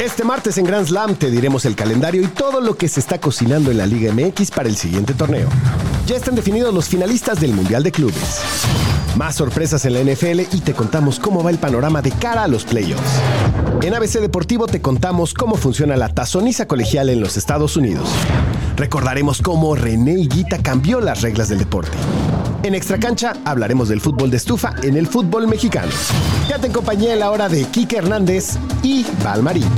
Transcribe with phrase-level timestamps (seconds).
[0.00, 3.20] Este martes en Grand Slam te diremos el calendario y todo lo que se está
[3.20, 5.48] cocinando en la Liga MX para el siguiente torneo.
[6.06, 8.40] Ya están definidos los finalistas del Mundial de Clubes.
[9.16, 12.48] Más sorpresas en la NFL y te contamos cómo va el panorama de cara a
[12.48, 13.20] los playoffs.
[13.82, 18.08] En ABC Deportivo te contamos cómo funciona la tazoniza colegial en los Estados Unidos.
[18.76, 21.96] Recordaremos cómo René Higuita cambió las reglas del deporte.
[22.64, 25.92] En Extra Cancha hablaremos del fútbol de estufa en el fútbol mexicano.
[26.48, 29.68] Ya te acompañé en la hora de Quique Hernández y Valmarín.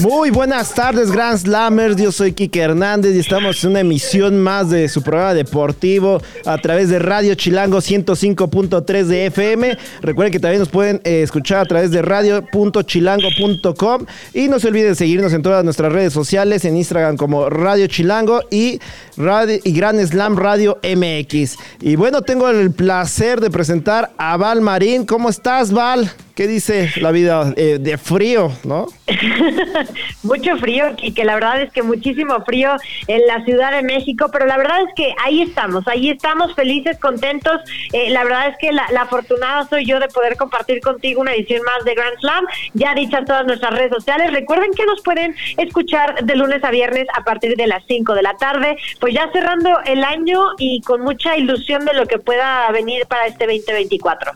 [0.00, 1.96] Muy buenas tardes, Grand Slammers.
[1.96, 6.56] Yo soy Kike Hernández y estamos en una emisión más de su programa deportivo a
[6.58, 9.76] través de Radio Chilango 105.3 de FM.
[10.00, 14.94] Recuerden que también nos pueden eh, escuchar a través de radio.chilango.com y no se olviden
[14.94, 18.78] seguirnos en todas nuestras redes sociales, en Instagram como Radio Chilango y,
[19.18, 21.56] radio, y Grand Slam Radio MX.
[21.80, 25.04] Y bueno, tengo el placer de presentar a Val Marín.
[25.04, 26.10] ¿Cómo estás, Val?
[26.38, 28.86] ¿Qué dice la vida eh, de frío, no?
[30.22, 32.76] Mucho frío, que la verdad es que muchísimo frío
[33.08, 36.96] en la Ciudad de México, pero la verdad es que ahí estamos, ahí estamos felices,
[37.00, 37.60] contentos.
[37.92, 41.60] Eh, la verdad es que la, afortunada soy yo de poder compartir contigo una edición
[41.62, 42.44] más de Grand Slam,
[42.74, 44.32] ya dicha en todas nuestras redes sociales.
[44.32, 48.22] Recuerden que nos pueden escuchar de lunes a viernes a partir de las 5 de
[48.22, 52.70] la tarde, pues ya cerrando el año y con mucha ilusión de lo que pueda
[52.72, 54.32] venir para este 2024.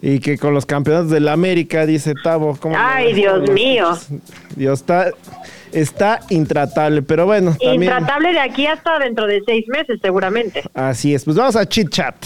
[0.00, 2.58] Y que con los campeonatos de la América, dice Tavo.
[2.76, 3.96] Ay, Dios mío.
[4.56, 5.10] Dios está,
[5.70, 7.54] está intratable, pero bueno.
[7.60, 10.64] Intratable de aquí hasta dentro de seis meses, seguramente.
[10.74, 12.16] Así es, pues vamos a Chit Chat.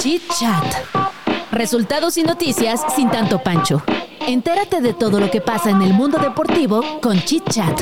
[0.00, 1.10] Chit Chat.
[1.50, 3.82] Resultados y noticias sin tanto pancho.
[4.28, 7.80] Entérate de todo lo que pasa en el mundo deportivo con Chit Chat.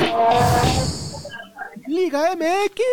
[1.89, 2.83] Liga MX.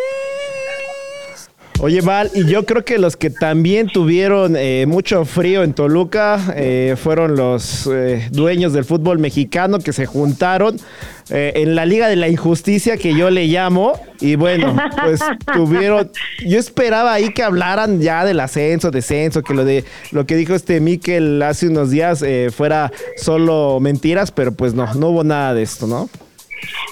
[1.81, 6.55] Oye, Val, y yo creo que los que también tuvieron eh, mucho frío en Toluca
[6.57, 10.81] eh, fueron los eh, dueños del fútbol mexicano que se juntaron
[11.29, 14.01] en la Liga de la Injusticia, que yo le llamo.
[14.21, 15.21] Y bueno, pues
[15.53, 16.11] tuvieron.
[16.47, 20.55] Yo esperaba ahí que hablaran ya del ascenso, descenso, que lo de lo que dijo
[20.55, 22.25] este Miquel hace unos días
[22.55, 26.09] fuera solo mentiras, pero pues no, no hubo nada de esto, ¿no?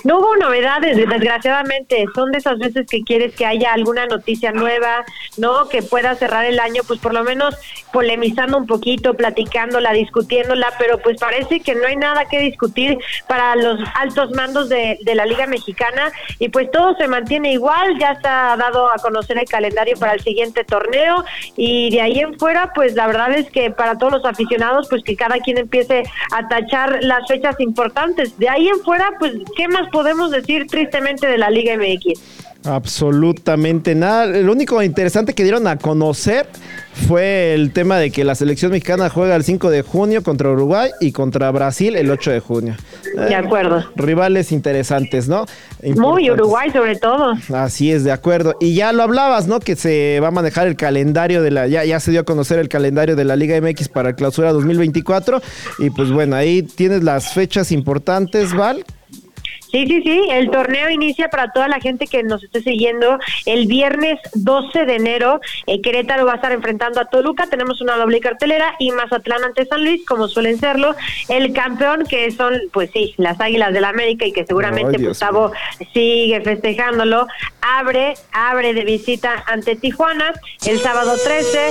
[0.04, 2.04] No hubo novedades, desgraciadamente.
[2.14, 5.04] Son de esas veces que quieres que haya alguna noticia nueva,
[5.38, 5.69] ¿no?
[5.69, 7.54] Que pueda cerrar el año, pues por lo menos
[7.92, 12.98] polemizando un poquito, platicándola, discutiéndola, pero pues parece que no hay nada que discutir
[13.28, 17.98] para los altos mandos de, de la Liga Mexicana y pues todo se mantiene igual.
[17.98, 21.24] Ya está dado a conocer el calendario para el siguiente torneo
[21.56, 25.03] y de ahí en fuera, pues la verdad es que para todos los aficionados, pues
[25.03, 28.38] que cada quien empiece a tachar las fechas importantes.
[28.38, 32.20] De ahí en fuera, pues, ¿qué más podemos decir tristemente de la Liga MX?
[32.65, 34.26] Absolutamente nada.
[34.26, 36.47] Lo único interesante que dieron a conocer
[37.06, 40.91] fue el tema de que la selección mexicana juega el 5 de junio contra Uruguay
[40.98, 42.76] y contra Brasil el 8 de junio.
[43.16, 43.84] De eh, acuerdo.
[43.97, 45.44] Rivales interesantes, ¿no?
[45.97, 47.34] Muy Uruguay sobre todo.
[47.53, 48.56] Así es, de acuerdo.
[48.60, 49.60] Y ya lo hablabas, ¿no?
[49.60, 52.59] Que se va a manejar el calendario de la, ya, ya se dio a conocer
[52.59, 55.42] el calendario de la Liga MX para el clausura 2024.
[55.81, 58.84] Y pues bueno, ahí tienes las fechas importantes, Val,
[59.74, 63.66] Sí, sí, sí, el torneo inicia para toda la gente que nos esté siguiendo el
[63.66, 65.40] viernes 12 de enero.
[65.66, 69.66] Eh, Querétaro va a estar enfrentando a Toluca, tenemos una doble cartelera y Mazatlán ante
[69.66, 70.94] San Luis, como suelen serlo.
[71.28, 75.50] El campeón, que son, pues sí, las Águilas del la América y que seguramente Gustavo
[75.92, 77.26] sigue festejándolo,
[77.60, 80.34] abre, abre de visita ante Tijuana
[80.66, 81.70] el sábado 13,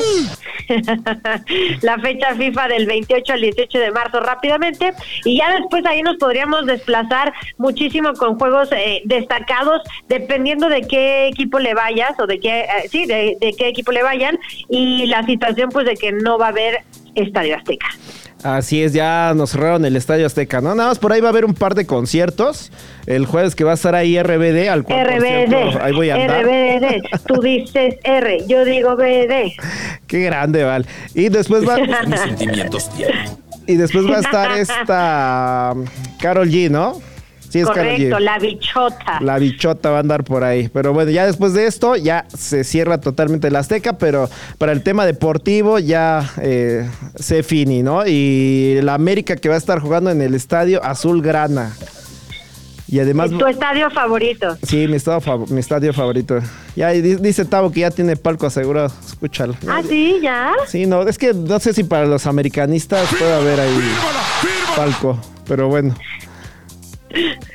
[1.82, 4.92] la fecha FIFA del 28 al 18 de marzo rápidamente
[5.24, 11.28] y ya después ahí nos podríamos desplazar muchísimo con juegos eh, destacados, dependiendo de qué
[11.28, 14.38] equipo le vayas o de qué, eh, sí, de, qué equipo le vayan
[14.70, 16.80] y la situación pues de que no va a haber
[17.16, 17.88] Estadio Azteca.
[18.44, 20.76] Así es, ya nos cerraron el Estadio Azteca, ¿no?
[20.76, 22.74] Nada más por ahí va a haber un par de conciertos.
[23.06, 26.44] El jueves que va a estar ahí RBD, al cual RBD, ahí voy a andar.
[26.44, 29.54] RBD, tú dices R, yo digo BD.
[30.08, 30.86] Qué grande, Val.
[31.14, 31.78] Y después va...
[32.06, 32.90] Mis sentimientos
[33.66, 35.74] Y después va a estar esta
[36.20, 37.02] Carol G, ¿no?
[37.54, 38.20] Sí, es Karol Correcto, G.
[38.20, 39.20] la bichota.
[39.22, 40.70] La bichota va a andar por ahí.
[40.70, 44.28] Pero bueno, ya después de esto ya se cierra totalmente la Azteca, pero
[44.58, 48.08] para el tema deportivo ya eh, se fini, ¿no?
[48.08, 51.74] Y la América que va a estar jugando en el estadio Azul Grana.
[52.88, 53.30] Y además...
[53.30, 54.58] ¿Tu estadio favorito?
[54.64, 56.40] Sí, mi estadio, fav- mi estadio favorito.
[56.76, 58.92] Ya dice Tavo que ya tiene palco asegurado.
[59.06, 59.56] Escúchalo.
[59.68, 60.54] Ah, sí, ya.
[60.68, 63.80] Sí, no, es que no sé si para los americanistas puede haber ahí
[64.76, 65.96] palco, pero bueno.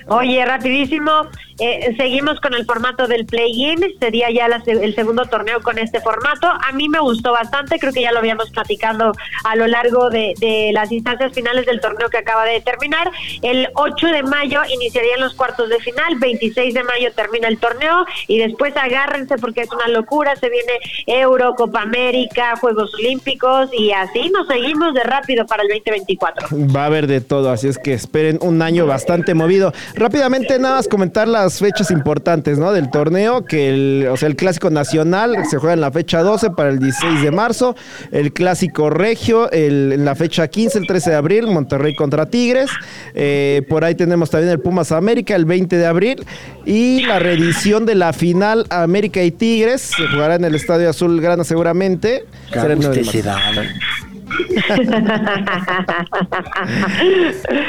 [0.08, 1.28] Oye, rapidísimo,
[1.58, 6.00] eh, seguimos con el formato del play-in, sería ya la el segundo torneo con este
[6.00, 6.46] formato.
[6.48, 9.12] A mí me gustó bastante, creo que ya lo habíamos platicado
[9.44, 13.10] a lo largo de, de las instancias finales del torneo que acaba de terminar.
[13.42, 18.04] El 8 de mayo iniciarían los cuartos de final, 26 de mayo termina el torneo
[18.26, 20.72] y después agárrense porque es una locura, se viene
[21.06, 26.48] Euro, Copa América, Juegos Olímpicos y así nos seguimos de rápido para el 2024.
[26.74, 29.72] Va a haber de todo, así es que esperen un año bastante movido.
[29.94, 32.72] Rápidamente nada más comentar las fechas importantes, ¿no?
[32.72, 36.50] Del torneo, que el, o sea, el clásico nacional se juega en la fecha 12
[36.50, 37.74] para el 16 de marzo,
[38.12, 42.70] el clásico regio el- en la fecha 15, el 13 de abril, Monterrey contra Tigres,
[43.14, 46.24] Eh, por ahí tenemos también el Pumas América el 20 de abril
[46.66, 51.20] y la reedición de la final América y Tigres se jugará en el Estadio Azul
[51.20, 52.24] Grana seguramente.
[52.52, 53.60] Será el 9 de marzo.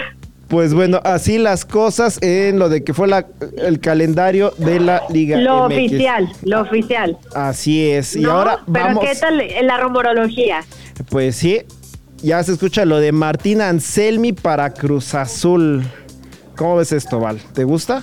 [0.50, 5.04] Pues bueno, así las cosas en lo de que fue la, el calendario de la
[5.10, 5.76] Liga Lo MX.
[5.76, 7.18] oficial, lo oficial.
[7.36, 8.16] Así es.
[8.16, 9.06] Y ahora pero vamos.
[9.06, 10.64] ¿qué tal la rumorología?
[11.10, 11.62] Pues sí,
[12.24, 15.84] ya se escucha lo de Martín Anselmi para Cruz Azul.
[16.56, 17.40] ¿Cómo ves esto, Val?
[17.54, 18.02] ¿Te gusta?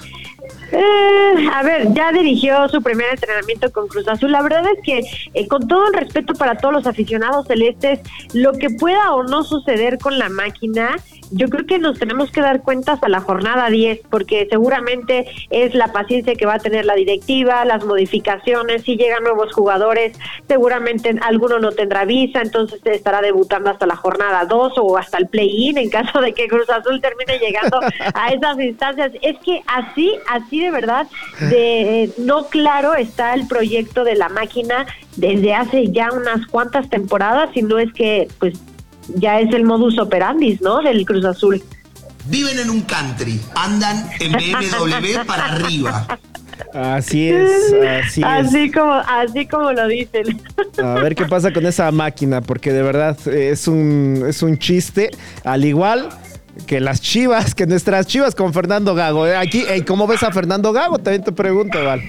[0.73, 4.33] Eh, a ver, ya dirigió su primer entrenamiento con Cruz Azul.
[4.33, 5.01] La verdad es que,
[5.35, 8.01] eh, con todo el respeto para todos los aficionados celestes,
[8.33, 10.97] lo que pueda o no suceder con la máquina,
[11.31, 15.75] yo creo que nos tenemos que dar cuenta hasta la jornada 10, porque seguramente es
[15.75, 20.19] la paciencia que va a tener la directiva, las modificaciones, si llegan nuevos jugadores,
[20.49, 25.29] seguramente alguno no tendrá visa, entonces estará debutando hasta la jornada 2 o hasta el
[25.29, 27.81] play-in en caso de que Cruz Azul termine llegando
[28.15, 29.13] a esas instancias.
[29.23, 31.07] Es que así, así de verdad,
[31.41, 34.87] de eh, no claro está el proyecto de la máquina
[35.17, 38.59] desde hace ya unas cuantas temporadas, y no es que pues
[39.15, 40.83] ya es el modus operandi, ¿no?
[40.83, 41.63] Del Cruz Azul.
[42.27, 46.07] Viven en un country, andan en BMW para arriba.
[46.73, 48.27] Así es, así es.
[48.27, 50.41] así como, así como lo dicen.
[50.83, 55.11] A ver qué pasa con esa máquina, porque de verdad es un, es un chiste.
[55.45, 56.09] Al igual
[56.67, 59.27] que las chivas, que nuestras chivas con Fernando Gago.
[59.27, 60.99] Eh, Aquí, ¿cómo ves a Fernando Gago?
[60.99, 62.01] También te pregunto, Val.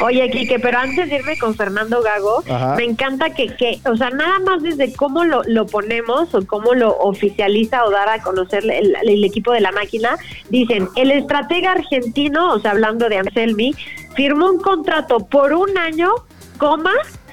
[0.00, 2.74] Oye, Kike, pero antes de irme con Fernando Gago, Ajá.
[2.74, 6.74] me encanta que, que, o sea, nada más desde cómo lo, lo ponemos o cómo
[6.74, 10.16] lo oficializa o dar a conocer el, el equipo de la máquina,
[10.50, 13.74] dicen, el estratega argentino, o sea, hablando de Anselmi,
[14.16, 16.10] firmó un contrato por un año,
[16.58, 16.92] coma,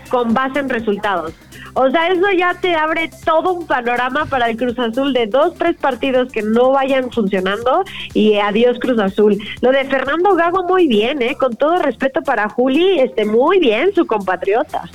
[0.09, 1.33] con base en resultados.
[1.73, 5.55] O sea, eso ya te abre todo un panorama para el Cruz Azul de dos,
[5.55, 7.83] tres partidos que no vayan funcionando
[8.13, 9.37] y adiós Cruz Azul.
[9.61, 11.35] Lo de Fernando Gago muy bien, ¿eh?
[11.39, 14.89] Con todo respeto para Juli, este, muy bien, su compatriota.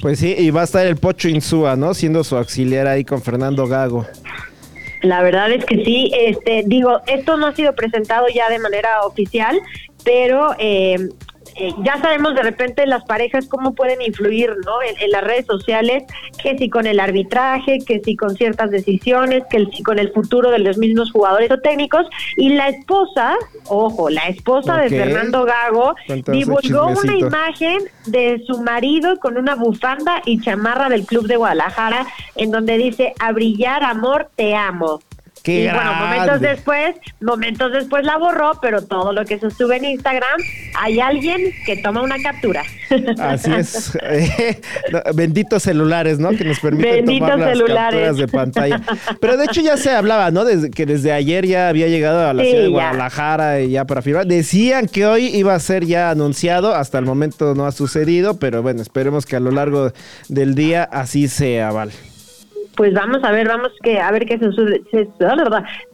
[0.00, 1.94] Pues sí, y va a estar el Pocho Insúa, ¿no?
[1.94, 4.06] Siendo su auxiliar ahí con Fernando Gago.
[5.02, 9.00] La verdad es que sí, este, digo, esto no ha sido presentado ya de manera
[9.02, 9.58] oficial,
[10.04, 11.08] pero eh,
[11.58, 14.82] eh, ya sabemos de repente las parejas cómo pueden influir, ¿no?
[14.82, 16.04] En, en las redes sociales,
[16.42, 20.50] que si con el arbitraje, que si con ciertas decisiones, que si con el futuro
[20.50, 22.06] de los mismos jugadores o técnicos.
[22.36, 23.36] Y la esposa,
[23.66, 29.54] ojo, la esposa de Fernando Gago Cuéntanos divulgó una imagen de su marido con una
[29.54, 35.00] bufanda y chamarra del Club de Guadalajara, en donde dice, a brillar, amor, te amo.
[35.48, 39.76] ¡Qué y bueno, momentos después, momentos después la borró, pero todo lo que se sube
[39.76, 40.40] en Instagram,
[40.78, 42.62] hay alguien que toma una captura.
[43.18, 43.98] Así es.
[45.14, 46.30] Benditos celulares, ¿no?
[46.30, 48.82] Que nos permiten Benditos tomar las capturas de pantalla.
[49.20, 50.44] Pero de hecho ya se hablaba, ¿no?
[50.44, 52.74] Desde que desde ayer ya había llegado a la Sí, ciudad de ya.
[52.74, 54.26] Guadalajara y ya para firmar.
[54.26, 58.62] Decían que hoy iba a ser ya anunciado, hasta el momento no ha sucedido, pero
[58.62, 59.92] bueno, esperemos que a lo largo
[60.28, 61.90] del día así sea, Val.
[62.78, 65.08] Pues vamos a ver, vamos que a ver qué se-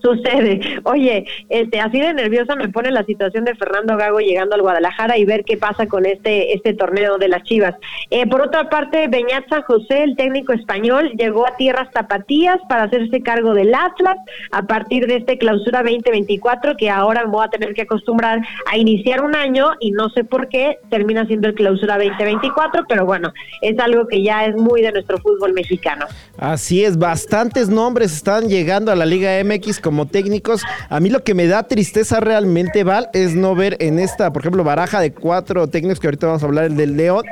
[0.02, 0.60] sucede.
[0.84, 5.16] Oye, este, así de nerviosa me pone la situación de Fernando Gago llegando al Guadalajara
[5.16, 7.74] y ver qué pasa con este este torneo de las Chivas.
[8.10, 12.82] Eh, por otra parte, Beñat San José, el técnico español, llegó a tierras tapatías para
[12.82, 14.18] hacerse cargo del Atlas
[14.52, 19.22] a partir de este clausura 2024 que ahora voy a tener que acostumbrar a iniciar
[19.24, 23.78] un año y no sé por qué termina siendo el clausura 2024, pero bueno, es
[23.78, 26.04] algo que ya es muy de nuestro fútbol mexicano.
[26.36, 30.64] Así Así es, bastantes nombres están llegando a la Liga MX como técnicos.
[30.88, 34.42] A mí lo que me da tristeza realmente, Val, es no ver en esta, por
[34.42, 37.22] ejemplo, baraja de cuatro técnicos, que ahorita vamos a hablar, el del León,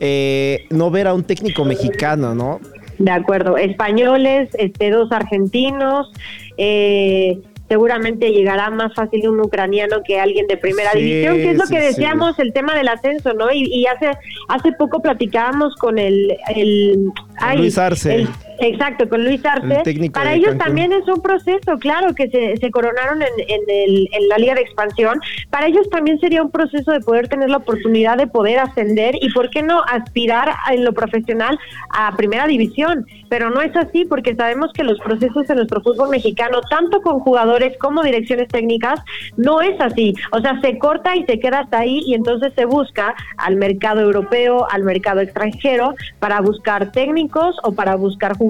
[0.00, 2.58] eh, no ver a un técnico mexicano, ¿no?
[2.98, 6.10] De acuerdo, españoles, este, dos argentinos,
[6.56, 7.38] eh,
[7.68, 11.78] seguramente llegará más fácil un ucraniano que alguien de primera división, que es lo que
[11.78, 13.52] decíamos el tema del ascenso, ¿no?
[13.52, 14.10] Y, hace
[14.48, 17.12] hace poco platicábamos con el, el,
[17.56, 18.26] Luis Arce.
[18.60, 20.10] Exacto, con Luis Arce.
[20.10, 24.28] Para ellos también es un proceso, claro, que se, se coronaron en, en, el, en
[24.28, 25.20] la Liga de Expansión.
[25.50, 29.32] Para ellos también sería un proceso de poder tener la oportunidad de poder ascender y,
[29.32, 31.58] ¿por qué no, aspirar en lo profesional
[31.90, 33.06] a primera división?
[33.28, 37.20] Pero no es así porque sabemos que los procesos en nuestro fútbol mexicano, tanto con
[37.20, 39.00] jugadores como direcciones técnicas,
[39.36, 40.14] no es así.
[40.32, 44.00] O sea, se corta y se queda hasta ahí y entonces se busca al mercado
[44.00, 48.47] europeo, al mercado extranjero, para buscar técnicos o para buscar jugadores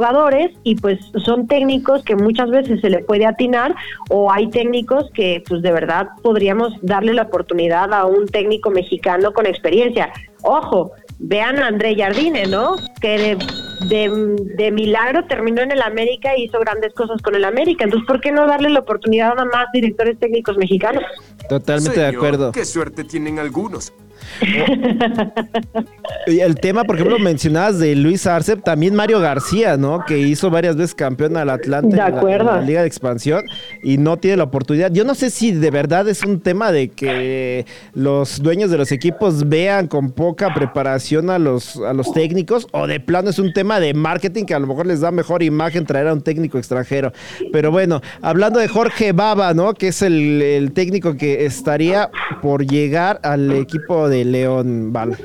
[0.63, 3.75] y pues son técnicos que muchas veces se le puede atinar
[4.11, 9.33] o hay técnicos que pues de verdad podríamos darle la oportunidad a un técnico mexicano
[9.33, 10.11] con experiencia.
[10.43, 12.77] Ojo, vean a André Jardine, ¿no?
[13.01, 13.37] Que
[13.89, 17.85] de, milagro terminó en el América y hizo grandes cosas con el América.
[17.85, 21.03] Entonces, ¿por qué no darle la oportunidad a más directores técnicos mexicanos?
[21.49, 22.53] Totalmente de acuerdo.
[22.53, 23.93] Qué suerte tienen algunos.
[26.27, 30.05] El tema, por ejemplo, mencionabas de Luis Arce, también Mario García, ¿no?
[30.07, 32.03] Que hizo varias veces campeón al Atlante de.
[32.03, 33.45] En, la, Liga de Expansión
[33.83, 34.93] y no tiene la oportunidad.
[34.93, 38.93] Yo no sé si de verdad es un tema de que los dueños de los
[38.93, 43.53] equipos vean con poca preparación a los, a los técnicos o de plano es un
[43.53, 46.59] tema de marketing que a lo mejor les da mejor imagen traer a un técnico
[46.59, 47.13] extranjero.
[47.53, 49.75] Pero bueno, hablando de Jorge Baba, ¿no?
[49.75, 52.11] Que es el, el técnico que estaría
[52.43, 55.17] por llegar al equipo de León Val.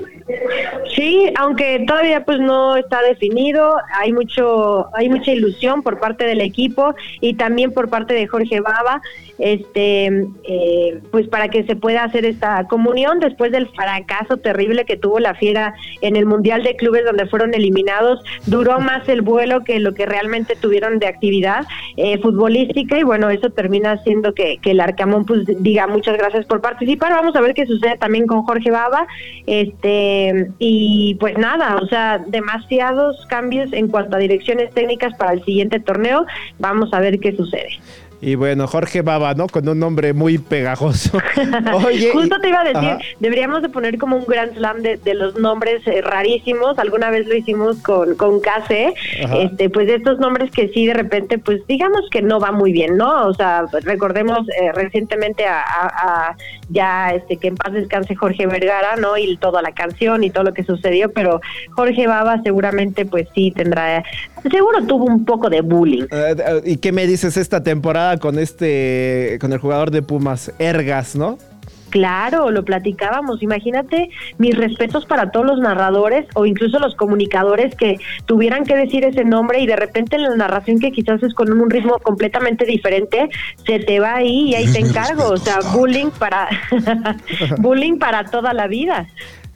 [0.96, 6.42] Sí, aunque todavía pues no está definido, hay mucho, hay mucha ilusión por parte del
[6.42, 9.02] equipo y también por parte de Jorge Baba,
[9.40, 10.06] este,
[10.48, 15.20] eh, pues para que se pueda hacer esta comunión después del fracaso terrible que tuvo
[15.20, 19.80] la Fiera en el Mundial de Clubes donde fueron eliminados, duró más el vuelo que
[19.80, 21.66] lo que realmente tuvieron de actividad
[21.98, 23.00] eh, futbolística.
[23.00, 27.12] Y bueno, eso termina haciendo que, que el Arcamón pues diga muchas gracias por participar,
[27.14, 29.08] vamos a ver qué sucede también con Jorge Baba,
[29.48, 35.44] este, y pues nada, o sea, demasiados cambios en cuanto a direcciones técnicas para el
[35.44, 36.26] siguiente torneo.
[36.60, 37.80] Vamos a ver qué sucede.
[38.24, 39.48] Y bueno, Jorge Baba, ¿no?
[39.48, 41.18] Con un nombre muy pegajoso.
[41.86, 45.36] Oye, Justo te iba a decir, deberíamos de poner como un Grand Slam de, los
[45.36, 46.80] nombres eh, rarísimos.
[46.80, 48.94] Alguna vez lo hicimos con, con Case.
[49.42, 52.72] Este, pues de estos nombres que sí de repente, pues digamos que no va muy
[52.72, 53.28] bien, ¿no?
[53.28, 56.36] O sea, recordemos eh, recientemente a,
[56.70, 59.18] ya este que en paz descanse Jorge Vergara, ¿no?
[59.18, 63.52] Y toda la canción y todo lo que sucedió, pero Jorge Baba seguramente pues sí
[63.52, 64.04] tendrá,
[64.50, 66.06] seguro tuvo un poco de bullying.
[66.10, 68.13] Eh, ¿Y qué me dices esta temporada?
[68.18, 71.38] Con este, con el jugador de Pumas, Ergas, ¿no?
[71.94, 73.44] Claro, lo platicábamos.
[73.44, 79.06] Imagínate mis respetos para todos los narradores o incluso los comunicadores que tuvieran que decir
[79.06, 82.66] ese nombre y de repente en la narración que quizás es con un ritmo completamente
[82.66, 83.30] diferente,
[83.64, 85.28] se te va ahí y ahí te encargo.
[85.28, 86.50] O sea, bullying para
[87.60, 89.08] bullying para toda la vida.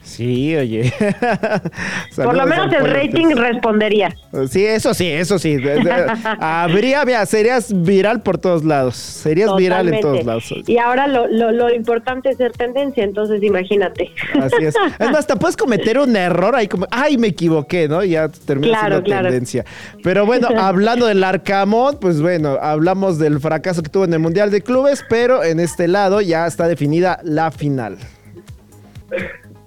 [0.08, 0.92] Sí, oye.
[2.16, 4.16] Por lo menos el rating respondería.
[4.48, 5.58] Sí, eso sí, eso sí.
[6.40, 8.96] Habría, mira, serías viral por todos lados.
[8.96, 10.54] Serías viral en todos lados.
[10.66, 14.10] Y ahora lo, lo, importante es ser tendencia, entonces imagínate.
[14.40, 14.74] Así es.
[14.98, 18.02] Es más, hasta puedes cometer un error ahí como, ay, me equivoqué, ¿no?
[18.02, 19.64] Ya termina siendo tendencia.
[20.02, 24.50] Pero bueno, hablando del Arcamón, pues bueno, hablamos del fracaso que tuvo en el Mundial
[24.50, 27.98] de Clubes, pero en este lado ya está definida la final.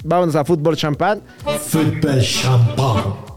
[0.04, 1.22] Vámonos a fútbol champán.
[1.60, 3.32] Fútbol champán.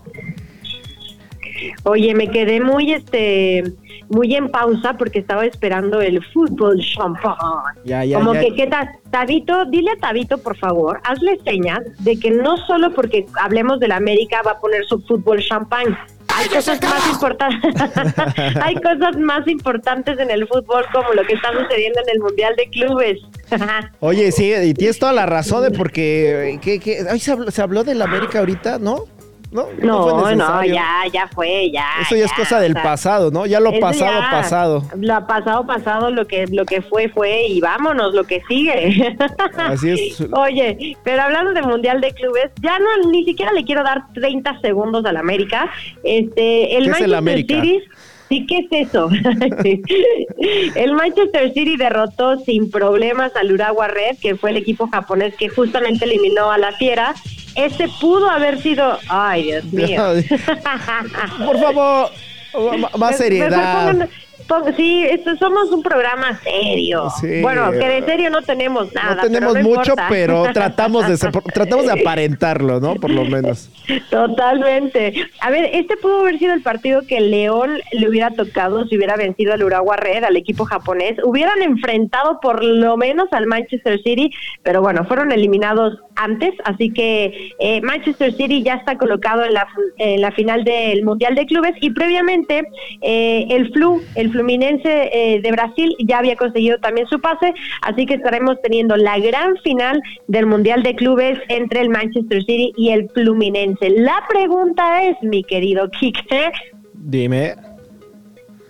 [1.84, 3.64] Oye, me quedé muy este
[4.08, 7.34] muy en pausa porque estaba esperando el fútbol champán.
[7.84, 8.90] Ya, ya, Como que, ¿qué tal?
[9.10, 13.88] Tabito, dile a Tabito, por favor, hazle señas de que no solo porque hablemos de
[13.88, 15.96] la América va a poner su fútbol champán.
[16.34, 17.74] Hay cosas más importantes.
[18.62, 22.54] Hay cosas más importantes en el fútbol como lo que está sucediendo en el Mundial
[22.56, 23.18] de Clubes.
[24.00, 27.04] Oye, sí, y tienes toda la razón de porque ¿qué, qué?
[27.18, 29.04] se, habló, se habló del América ahorita, ¿no?
[29.54, 29.68] ¿No?
[29.80, 31.86] No, no, ya, ya fue, ya.
[32.02, 33.46] Eso ya, es cosa del pasado, ¿no?
[33.46, 34.82] Ya lo pasado, pasado.
[34.96, 39.16] Lo pasado, pasado, lo que, lo que fue, fue y vámonos, lo que sigue.
[39.56, 40.20] Así es.
[40.32, 44.60] Oye, pero hablando del Mundial de Clubes, ya no, ni siquiera le quiero dar 30
[44.60, 45.70] segundos al América.
[46.02, 47.82] Este, el Manchester City
[48.28, 49.08] Sí, ¿qué es eso?
[50.74, 55.48] el Manchester City derrotó sin problemas al Urawa Red, que fue el equipo japonés que
[55.48, 57.14] justamente eliminó a la Fiera.
[57.54, 58.98] Ese pudo haber sido...
[59.08, 60.02] Ay, Dios mío.
[61.44, 62.10] Por favor,
[62.98, 64.08] Más seriedad.
[64.76, 67.08] Sí, esto, somos un programa serio.
[67.42, 69.16] Bueno, que de serio no tenemos nada.
[69.16, 71.16] No tenemos mucho, pero tratamos de,
[71.52, 72.94] tratamos de aparentarlo, ¿no?
[72.96, 73.70] Por lo menos.
[74.10, 75.14] Totalmente.
[75.40, 79.16] A ver, este pudo haber sido el partido que León le hubiera tocado si hubiera
[79.16, 81.16] vencido al Urawa Red, al equipo japonés.
[81.24, 84.30] Hubieran enfrentado por lo menos al Manchester City,
[84.62, 89.66] pero bueno, fueron eliminados antes, así que eh, Manchester City ya está colocado en la,
[89.98, 92.62] en la final del Mundial de Clubes y previamente
[93.00, 98.06] eh, el Flu, el Fluminense eh, de Brasil ya había conseguido también su pase, así
[98.06, 102.90] que estaremos teniendo la gran final del Mundial de Clubes entre el Manchester City y
[102.90, 103.90] el Fluminense.
[103.90, 106.52] La pregunta es, mi querido Kike.
[106.94, 107.54] Dime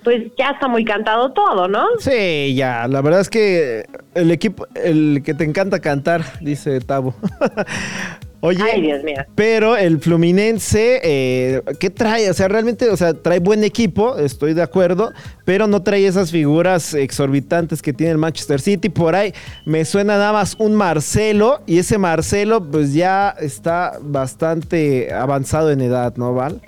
[0.04, 1.86] pues ya está muy cantado todo, ¿no?
[1.98, 2.86] Sí, ya.
[2.86, 7.14] La verdad es que el equipo, el que te encanta cantar, dice Tabo.
[8.46, 9.16] Oye, Ay, Dios mío.
[9.34, 12.28] pero el Fluminense, eh, ¿qué trae?
[12.28, 15.14] O sea, realmente, o sea, trae buen equipo, estoy de acuerdo,
[15.46, 18.90] pero no trae esas figuras exorbitantes que tiene el Manchester City.
[18.90, 19.32] Por ahí
[19.64, 25.80] me suena nada más un Marcelo, y ese Marcelo, pues ya está bastante avanzado en
[25.80, 26.60] edad, ¿no, Val?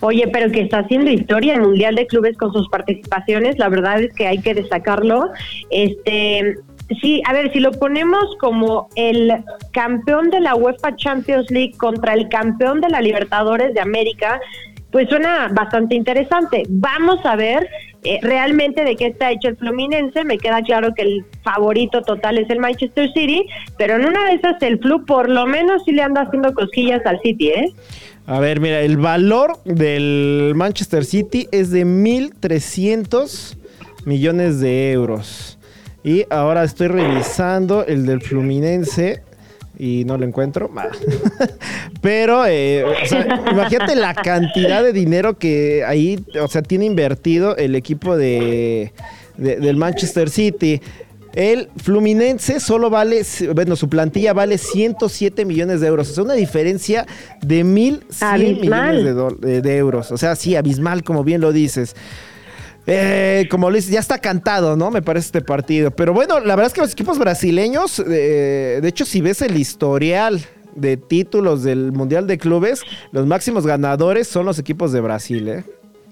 [0.00, 4.02] Oye, pero que está haciendo historia en Mundial de Clubes con sus participaciones, la verdad
[4.02, 5.30] es que hay que destacarlo.
[5.70, 6.56] Este,
[7.00, 9.32] sí, a ver, si lo ponemos como el
[9.72, 14.40] campeón de la UEFA Champions League contra el campeón de la Libertadores de América,
[14.90, 16.62] pues suena bastante interesante.
[16.68, 17.68] Vamos a ver
[18.04, 20.22] eh, realmente de qué está hecho el Fluminense.
[20.22, 23.44] Me queda claro que el favorito total es el Manchester City,
[23.76, 27.04] pero en una de esas el Flu por lo menos sí le anda haciendo cosquillas
[27.06, 27.72] al City, ¿eh?
[28.26, 33.56] A ver, mira, el valor del Manchester City es de 1.300
[34.04, 35.58] millones de euros.
[36.04, 39.22] Y ahora estoy revisando el del Fluminense
[39.78, 40.70] y no lo encuentro.
[42.02, 42.84] Pero, eh,
[43.50, 48.92] imagínate la cantidad de dinero que ahí, o sea, tiene invertido el equipo de,
[49.38, 50.82] del Manchester City.
[51.32, 53.22] El Fluminense solo vale,
[53.54, 56.10] bueno, su plantilla vale 107 millones de euros.
[56.10, 57.06] O sea, una diferencia
[57.40, 60.12] de 1.100 millones de, de, euros.
[60.12, 61.96] O sea, sí, abismal, como bien lo dices.
[62.86, 64.90] Eh, como dices, ya está cantado, ¿no?
[64.90, 65.90] Me parece este partido.
[65.90, 69.56] Pero bueno, la verdad es que los equipos brasileños, eh, de hecho, si ves el
[69.56, 70.40] historial
[70.74, 72.82] de títulos del Mundial de Clubes,
[73.12, 75.64] los máximos ganadores son los equipos de Brasil, ¿eh?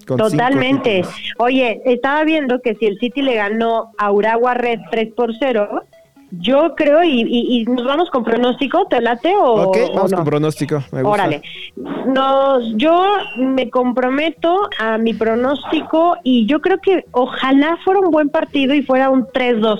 [0.05, 1.03] Totalmente.
[1.37, 5.83] Oye, estaba viendo que si el City le ganó a Uragua Red 3 por 0,
[6.39, 11.03] yo creo, y, nos vamos con pronóstico, ¿te late o Ok, vamos con pronóstico, me
[11.03, 11.09] gusta.
[11.09, 11.41] Órale.
[12.07, 13.05] Nos, yo
[13.37, 18.81] me comprometo a mi pronóstico y yo creo que ojalá fuera un buen partido y
[18.81, 19.79] fuera un 3-2.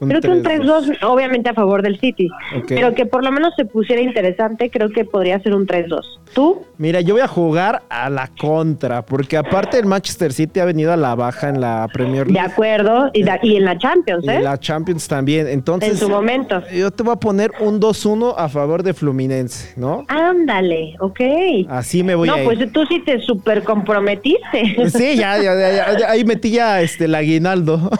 [0.00, 2.28] Creo que un 3-2, obviamente a favor del City,
[2.68, 6.00] pero que por lo menos se pusiera interesante, creo que podría ser un 3-2.
[6.34, 6.62] ¿Tú?
[6.76, 10.92] Mira, yo voy a jugar a la contra, porque aparte el Manchester City ha venido
[10.92, 12.40] a la baja en la Premier League.
[12.40, 13.22] De acuerdo, y,
[13.56, 14.36] en la Champions, ¿eh?
[14.36, 15.90] en la Champions también, entonces...
[15.90, 16.62] En su momento.
[16.72, 20.04] Yo te voy a poner un 2-1 a favor de Fluminense, ¿no?
[20.08, 21.20] Ándale, ok.
[21.68, 22.38] Así me voy a ir.
[22.38, 24.88] No, pues tú sí te súper comprometiste.
[24.90, 27.90] Sí, ya, ya, ya, ahí metí ya este, el aguinaldo.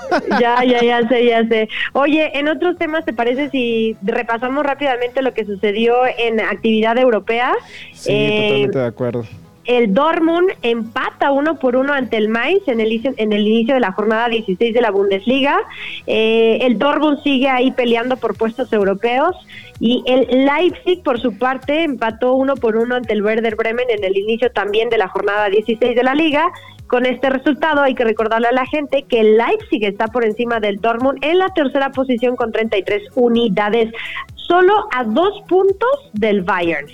[0.40, 1.68] Ya, ya, ya sé, ya sé.
[1.92, 7.52] Oye, en otros temas, ¿te parece si repasamos rápidamente lo que sucedió en actividad europea?
[7.92, 9.24] Sí, totalmente de acuerdo.
[9.68, 13.80] El Dortmund empata uno por uno ante el Mainz en el, en el inicio de
[13.80, 15.58] la jornada 16 de la Bundesliga.
[16.06, 19.36] Eh, el Dortmund sigue ahí peleando por puestos europeos.
[19.78, 24.02] Y el Leipzig, por su parte, empató uno por uno ante el Werder Bremen en
[24.04, 26.50] el inicio también de la jornada 16 de la liga.
[26.88, 30.80] Con este resultado hay que recordarle a la gente que Leipzig está por encima del
[30.80, 33.92] Dortmund en la tercera posición con 33 unidades,
[34.34, 36.86] solo a dos puntos del Bayern.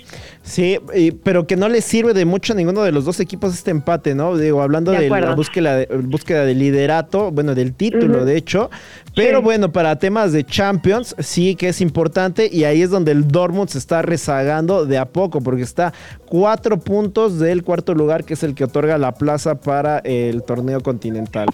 [0.45, 0.77] Sí,
[1.23, 4.13] pero que no le sirve de mucho a ninguno de los dos equipos este empate,
[4.13, 4.37] ¿no?
[4.37, 8.69] Digo, hablando de, la búsqueda de, búsqueda de liderato, bueno, del título, de hecho.
[9.15, 13.27] Pero bueno, para temas de Champions, sí que es importante y ahí es donde el
[13.27, 15.93] Dortmund se está rezagando de a poco, porque está
[16.27, 20.79] cuatro puntos del cuarto lugar, que es el que otorga la plaza para el torneo
[20.81, 21.47] continental.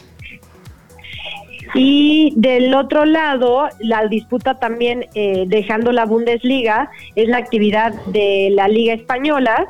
[1.74, 8.50] Y del otro lado, la disputa también, eh, dejando la Bundesliga, es la actividad de
[8.52, 9.68] la Liga Española.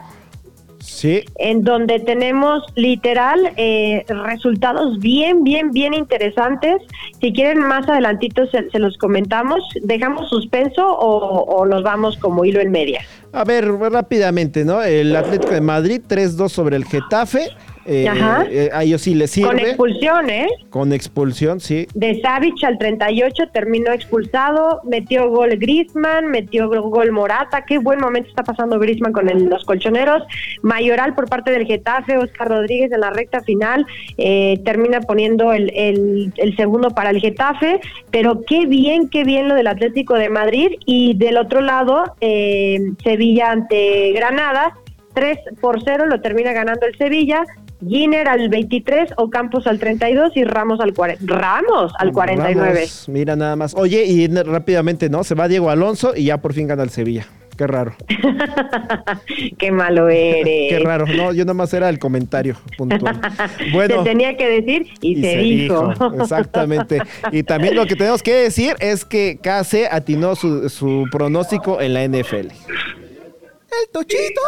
[0.80, 1.24] Sí.
[1.38, 6.82] En donde tenemos literal eh, resultados bien, bien, bien interesantes.
[7.20, 9.64] Si quieren más adelantito se, los comentamos.
[9.84, 13.02] ¿Dejamos suspenso o, o nos vamos como hilo en media?
[13.32, 14.82] A ver, rápidamente, ¿no?
[14.82, 17.50] El Atlético de Madrid 3-2 sobre el Getafe.
[17.86, 18.46] Eh, Ajá.
[18.50, 19.50] eh, a ellos sí les sirve.
[19.50, 20.48] Con expulsión, ¿eh?
[20.70, 21.88] Con expulsión, sí.
[21.96, 28.30] De Savic al 38 terminó expulsado, metió gol Griezmann, metió gol Morata, qué buen momento
[28.30, 30.24] está pasando Griezmann con el- los colchoneros,
[30.62, 33.86] Mayoral por parte del Getafe, Oscar Rodríguez en la recta final,
[34.18, 37.80] eh, termina poniendo el, el- el segundo para el Getafe,
[38.12, 42.80] pero qué bien, qué bien lo del Atlético de Madrid y del otro lado eh,
[43.04, 44.74] Sevilla ante Granada,
[45.14, 47.44] 3 por 0 lo termina ganando el Sevilla.
[47.88, 51.36] Giner al 23, Ocampos al 32 y Ramos al 40.
[51.36, 52.74] Ramos al 49.
[52.74, 53.74] Vamos, mira nada más.
[53.76, 55.24] Oye, y rápidamente, ¿no?
[55.24, 57.26] Se va Diego Alonso y ya por fin gana el Sevilla.
[57.58, 57.94] Qué raro.
[59.58, 60.70] Qué malo eres.
[60.70, 61.06] Qué raro.
[61.06, 63.20] No, yo nada más era el comentario puntual.
[63.72, 64.04] Bueno.
[64.04, 65.94] Se tenía que decir y, se, dijo.
[66.20, 67.02] Exactamente.
[67.32, 71.94] Y también lo que tenemos que decir es que KC atinó su, su pronóstico en
[71.94, 72.48] la NFL.
[72.48, 74.42] ¡El Tochito!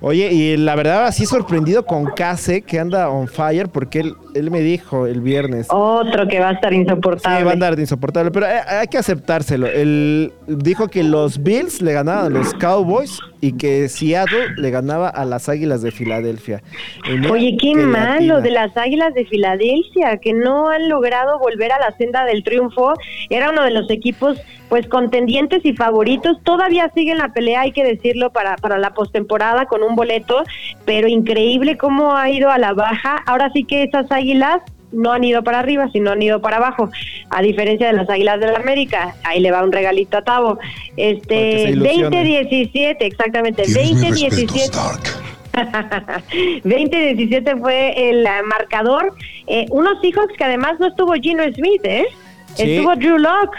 [0.00, 4.50] Oye, y la verdad así sorprendido con KC que anda on fire porque él, él
[4.50, 5.66] me dijo el viernes.
[5.70, 7.44] Otro que va a estar Sí, insoportable.
[7.44, 9.66] va a andar de insoportable, pero hay, hay que aceptárselo.
[9.66, 15.08] Él dijo que los Bills le ganaban a los Cowboys y que Seattle le ganaba
[15.08, 16.62] a las Águilas de Filadelfia.
[17.08, 21.78] Mira Oye, qué malo de las Águilas de Filadelfia, que no han logrado volver a
[21.78, 22.94] la senda del triunfo.
[23.30, 26.36] Era uno de los equipos, pues, contendientes y favoritos.
[26.42, 30.44] Todavía siguen la pelea, hay que decirlo, para, para la postemporada con un boleto,
[30.84, 33.22] pero increíble cómo ha ido a la baja.
[33.26, 36.90] Ahora sí que esas Águilas no han ido para arriba, sino han ido para abajo,
[37.30, 39.14] a diferencia de las Águilas de la América.
[39.24, 40.58] Ahí le va un regalito a Tavo.
[40.96, 42.48] Este, ilusione.
[42.50, 44.60] 20-17, exactamente, Tienes mi respeto, 20-17.
[44.64, 45.28] Stark.
[46.64, 49.14] 20-17 fue el marcador.
[49.46, 52.06] Eh, unos Seahawks que además no estuvo Gino Smith, ¿eh?
[52.54, 52.76] Sí.
[52.76, 53.58] Estuvo Drew Locke.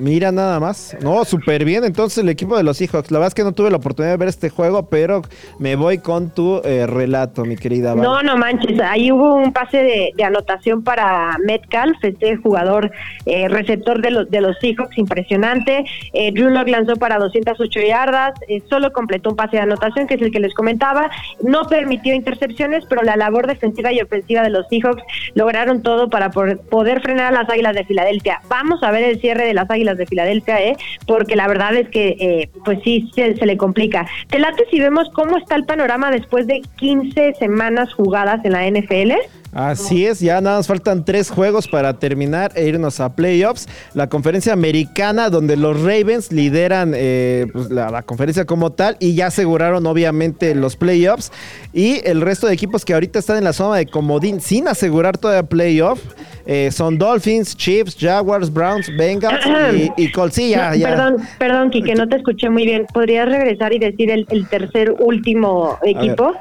[0.00, 0.96] Mira nada más.
[1.02, 1.84] No, súper bien.
[1.84, 3.10] Entonces el equipo de los Seahawks.
[3.10, 5.20] La verdad es que no tuve la oportunidad de ver este juego, pero
[5.58, 7.94] me voy con tu eh, relato, mi querida.
[7.94, 8.02] Val.
[8.02, 8.80] No, no manches.
[8.80, 9.76] Ahí hubo un pase
[10.16, 12.90] de, anotación para Metcalf, este jugador
[13.26, 15.84] eh, receptor de los, de los Seahawks, impresionante.
[16.14, 20.14] Eh, Drew Locke lanzó para 208 yardas, eh, solo completó un pase de anotación, que
[20.14, 21.10] es el que les comentaba.
[21.42, 25.02] No permitió intercepciones, pero la labor defensiva y ofensiva de los Seahawks
[25.34, 28.40] lograron todo para poder frenar a las Águilas de Filadelfia.
[28.48, 30.76] Vamos a ver el cierre de las Águilas de Filadelfia, ¿eh?
[31.06, 34.06] porque la verdad es que, eh, pues sí, se, le complica.
[34.28, 38.68] Te late si vemos cómo está el panorama después de 15 semanas jugadas en la
[38.68, 39.12] NFL.
[39.52, 43.68] Así es, ya nada más faltan tres juegos para terminar e irnos a playoffs.
[43.94, 49.14] La conferencia americana, donde los Ravens lideran eh, pues, la, la conferencia como tal y
[49.14, 51.32] ya aseguraron obviamente los playoffs.
[51.72, 55.18] Y el resto de equipos que ahorita están en la zona de comodín sin asegurar
[55.18, 56.00] todavía playoff
[56.46, 60.34] eh, son Dolphins, Chiefs, Jaguars, Browns, Bengals y, y Colts.
[60.36, 60.88] Sí, ya, No, ya.
[60.88, 62.86] Perdón, perdón, Kike, no te escuché muy bien.
[62.92, 66.34] ¿Podrías regresar y decir el, el tercer último equipo?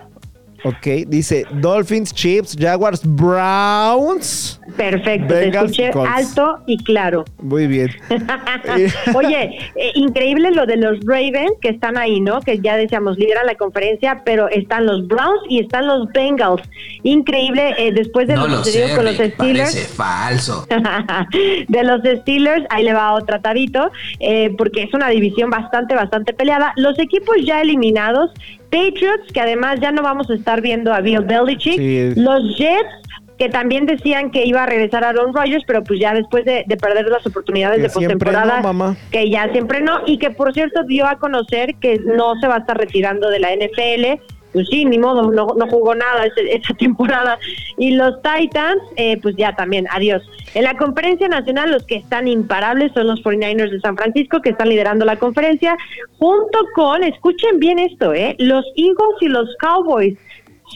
[0.63, 4.60] Ok, dice Dolphins, Chiefs, Jaguars, Browns.
[4.78, 6.12] Perfecto, Bengals te y escuché Colts.
[6.13, 7.26] alto y claro.
[7.41, 7.89] Muy bien.
[9.15, 12.39] Oye, eh, increíble lo de los Ravens que están ahí, ¿no?
[12.41, 16.62] Que ya decíamos, lideran la conferencia, pero están los Browns y están los Bengals.
[17.04, 19.38] Increíble, eh, después de No lo lo sucedido sé, con los Steelers.
[19.74, 20.67] parece falso.
[21.67, 26.34] de los Steelers, ahí le va otro atadito, eh, porque es una división bastante, bastante
[26.34, 26.74] peleada.
[26.76, 28.32] Los equipos ya eliminados,
[28.70, 32.14] Patriots, que además ya no vamos a estar viendo a Bill Belichick, Sí.
[32.16, 32.90] los Jets,
[33.38, 36.66] que también decían que iba a regresar a Aaron Rodgers, pero pues ya después de,
[36.68, 40.54] de perder las oportunidades Que de postemporada, no, que ya siempre no, y que por
[40.54, 44.22] cierto dio a conocer que no se va a estar retirando de la NFL.
[44.54, 47.38] Pues sí, ni modo, no, no jugó nada esa temporada.
[47.78, 50.24] Y los Titans, eh, pues ya también, adiós.
[50.56, 54.50] En la conferencia nacional, los que están imparables son los 49ers de San Francisco, que
[54.50, 55.78] están liderando la conferencia,
[56.18, 58.36] junto con, escuchen bien esto, ¿eh?
[58.40, 60.18] los Eagles y los Cowboys.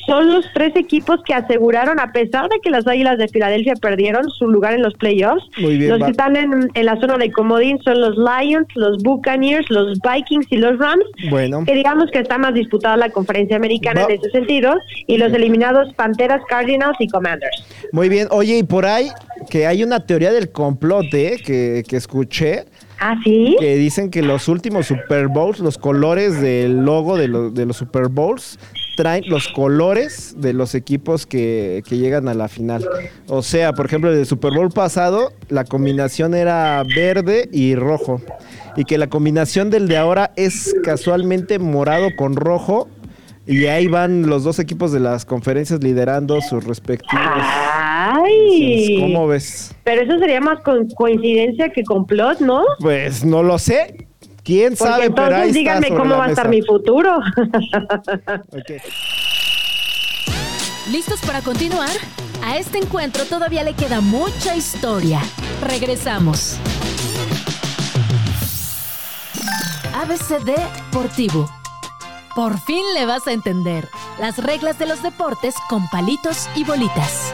[0.05, 4.29] Son los tres equipos que aseguraron, a pesar de que las Águilas de Filadelfia perdieron
[4.29, 6.05] su lugar en los playoffs, Muy bien, los va.
[6.05, 10.47] que están en, en la zona de comodín son los Lions, los Buccaneers, los Vikings
[10.49, 11.05] y los Rams.
[11.29, 11.63] Bueno.
[11.65, 14.07] Que digamos que está más disputada la conferencia americana Va.
[14.13, 14.73] en ese sentido.
[15.07, 17.63] Y los eliminados Panteras, Cardinals y Commanders.
[17.91, 18.27] Muy bien.
[18.31, 19.09] Oye, y por ahí
[19.49, 21.37] que hay una teoría del complot, ¿eh?
[21.45, 22.65] Que, que escuché,
[22.99, 23.55] Ah, sí.
[23.59, 27.75] que dicen que los últimos Super Bowls, los colores del logo de, los de los
[27.77, 28.57] Super Bowls,
[28.95, 32.87] traen los colores de los equipos que, que llegan a la final.
[33.27, 38.21] O sea, por ejemplo, el Super Bowl pasado, la combinación era verde y rojo.
[38.75, 42.87] Y que la combinación del de ahora es casualmente morado con rojo.
[43.45, 47.43] Y ahí van los dos equipos de las conferencias liderando sus respectivos.
[47.43, 48.97] Ay.
[48.99, 49.75] ¿Cómo ves?
[49.83, 52.63] Pero eso sería más con coincidencia que complot, ¿no?
[52.79, 54.07] Pues no lo sé.
[54.43, 55.09] ¿Quién sabe?
[55.09, 57.19] Porque pero ahí entonces está díganme sobre cómo va a estar mi futuro.
[60.91, 61.91] ¿Listos para continuar?
[62.43, 65.21] A este encuentro todavía le queda mucha historia.
[65.65, 66.57] Regresamos.
[69.95, 70.57] ABCD
[70.93, 71.49] Deportivo.
[72.35, 73.87] Por fin le vas a entender
[74.19, 77.33] las reglas de los deportes con palitos y bolitas.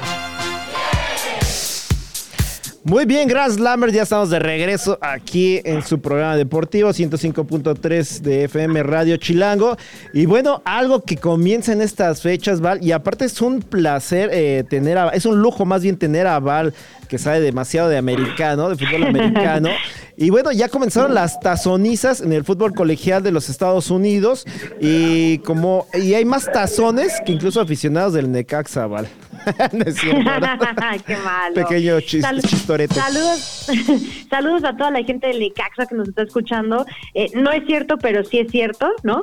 [2.89, 8.45] Muy bien, Grand Slammer, ya estamos de regreso aquí en su programa deportivo 105.3 de
[8.45, 9.77] FM Radio Chilango.
[10.11, 14.63] Y bueno, algo que comienza en estas fechas, Val, y aparte es un placer eh,
[14.67, 16.73] tener a, es un lujo más bien tener a Val,
[17.07, 19.69] que sabe demasiado de americano, de fútbol americano.
[20.17, 24.47] Y bueno, ya comenzaron las tazonizas en el fútbol colegial de los Estados Unidos
[24.81, 29.07] y como y hay más tazones que incluso aficionados del Necaxa, Val.
[29.73, 30.19] No es cierto.
[31.05, 31.53] Qué malo.
[31.55, 32.93] Pequeño chis- Sal- chistorete.
[32.95, 33.67] Saludos,
[34.29, 36.85] saludos a toda la gente de Necaxa que nos está escuchando.
[37.13, 39.21] Eh, no es cierto, pero sí es cierto, ¿no?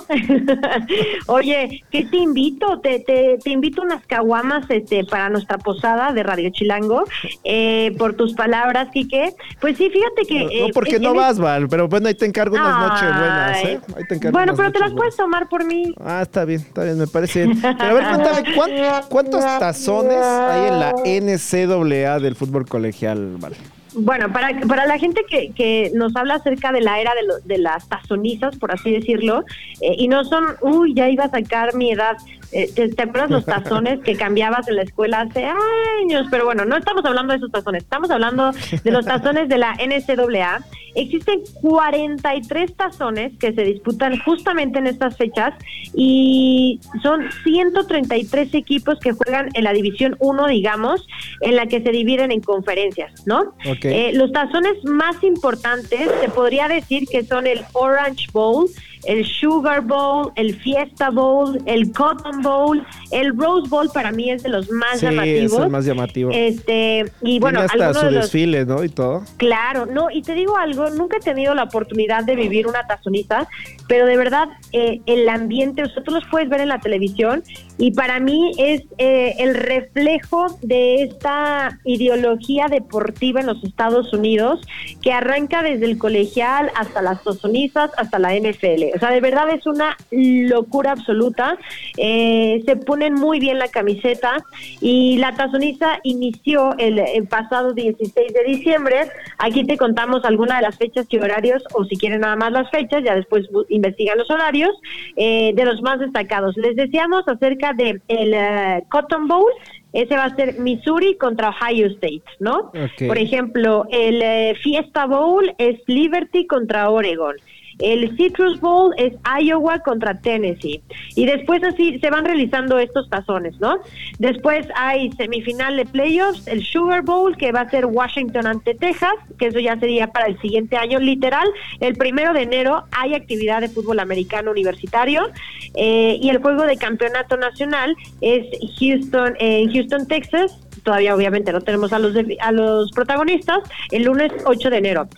[1.26, 2.80] Oye, ¿qué te invito?
[2.80, 7.04] Te, te, te invito unas caguamas este, para nuestra posada de Radio Chilango.
[7.44, 9.34] eh, por tus palabras, Quique.
[9.60, 10.44] Pues sí, fíjate que...
[10.44, 13.80] No, eh, porque no vas, Val, pero bueno, ahí te encargo unas noches buenas, ¿eh?
[13.96, 15.94] Ahí te encargo Bueno, unas pero te las puedes tomar por mí.
[16.04, 17.60] Ah, está bien, está bien, me parece bien.
[17.60, 23.54] Pero a ver, cuéntame, ¿cuán- ¿cuántos tazones hay en la NCAA del fútbol colegial, Val?
[23.98, 27.38] Bueno, para, para la gente que, que nos habla acerca de la era de, lo-
[27.44, 29.44] de las tazonizas, por así decirlo,
[29.80, 32.16] eh, y no son, uy, ya iba a sacar mi edad.
[32.52, 36.26] Eh, ¿te, te los tazones que cambiabas en la escuela hace años?
[36.30, 38.52] Pero bueno, no estamos hablando de esos tazones, estamos hablando
[38.84, 40.60] de los tazones de la NCAA.
[40.94, 45.52] Existen 43 tazones que se disputan justamente en estas fechas
[45.94, 51.06] y son 133 equipos que juegan en la División 1, digamos,
[51.40, 53.54] en la que se dividen en conferencias, ¿no?
[53.68, 53.85] Ok.
[53.92, 58.68] Eh, los tazones más importantes, se podría decir que son el Orange Bowl,
[59.04, 64.42] el Sugar Bowl, el Fiesta Bowl, el Cotton Bowl, el Rose Bowl para mí es
[64.42, 65.60] de los más Sí, es llamativos.
[65.62, 66.30] el más llamativo.
[66.32, 68.82] Este, y bueno, Tiene hasta algunos su de los desfile, ¿no?
[68.82, 69.22] Y todo.
[69.36, 73.48] Claro, no, y te digo algo, nunca he tenido la oportunidad de vivir una tazonita,
[73.86, 77.44] pero de verdad eh, el ambiente, o sea, tú los puedes ver en la televisión
[77.78, 84.60] y para mí es eh, el reflejo de esta ideología deportiva en los Estados Unidos
[85.02, 88.96] que arranca desde el colegial hasta las tazonizas, hasta la NFL.
[88.96, 91.58] O sea, de verdad es una locura absoluta.
[91.98, 94.38] Eh, se ponen muy bien la camiseta
[94.80, 96.96] y la tazoniza inició el,
[97.28, 99.10] pasado 16 de diciembre.
[99.38, 102.70] Aquí te contamos algunas de las fechas y horarios, o si quieren nada más las
[102.70, 104.70] fechas, ya después investigan los horarios
[105.16, 106.56] eh, de los más destacados.
[106.56, 109.50] Les decíamos acerca de el eh, Cotton Bowl.
[109.92, 112.70] Ese va a ser Missouri contra Ohio State, ¿no?
[113.06, 117.36] Por ejemplo, el eh, Fiesta Bowl es Liberty contra Oregon.
[117.78, 120.82] El Citrus Bowl es Iowa contra Tennessee.
[121.14, 123.78] Y después así se van realizando estos tazones, ¿no?
[124.18, 129.14] Después hay semifinal de playoffs, el Sugar Bowl, que va a ser Washington ante Texas,
[129.38, 130.98] que eso ya sería para el siguiente año.
[130.98, 131.46] Literal,
[131.80, 135.28] el primero de enero hay actividad de fútbol americano universitario.
[135.74, 138.46] eh, y el juego de campeonato nacional es
[138.78, 143.58] Houston, en Houston, Texas, todavía obviamente no tenemos a los de- a los protagonistas,
[143.90, 145.08] el lunes 8 de enero.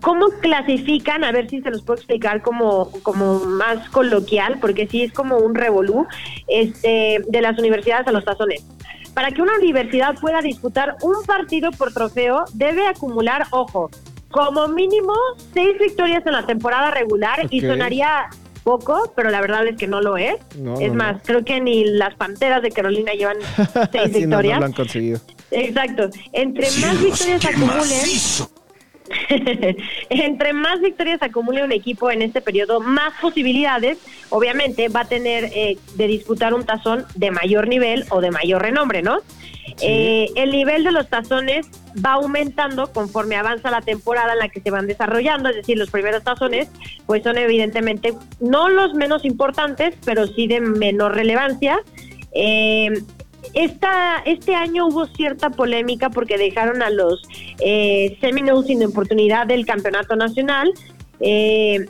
[0.00, 1.22] ¿Cómo clasifican?
[1.22, 5.36] A ver si se los puedo explicar como, como más coloquial, porque sí es como
[5.36, 6.06] un revolú
[6.48, 8.64] este, de las universidades a los tazones.
[9.14, 13.90] Para que una universidad pueda disputar un partido por trofeo, debe acumular, ojo,
[14.30, 15.12] como mínimo
[15.52, 18.28] seis victorias en la temporada regular y sonaría
[18.68, 20.36] poco, pero la verdad es que no lo es.
[20.58, 21.22] No, es no, más, no.
[21.24, 23.38] creo que ni las Panteras de Carolina llevan
[23.92, 24.60] seis Sí, no, no victorias.
[24.60, 25.20] lo han conseguido.
[25.50, 26.10] Exacto.
[26.32, 28.06] Entre más victorias ¡Qué acumulen,
[30.10, 33.96] entre más victorias acumule un equipo en este periodo, más posibilidades,
[34.28, 38.60] obviamente, va a tener eh, de disputar un tazón de mayor nivel o de mayor
[38.60, 39.18] renombre, ¿no?
[39.80, 41.68] Eh, el nivel de los tazones
[42.04, 45.90] va aumentando conforme avanza la temporada en la que se van desarrollando, es decir, los
[45.90, 46.68] primeros tazones,
[47.06, 51.78] pues son evidentemente no los menos importantes, pero sí de menor relevancia.
[52.32, 53.02] Eh,
[53.54, 57.22] esta, este año hubo cierta polémica porque dejaron a los
[57.60, 60.72] eh, Seminoles sin oportunidad del campeonato nacional.
[61.20, 61.86] Eh,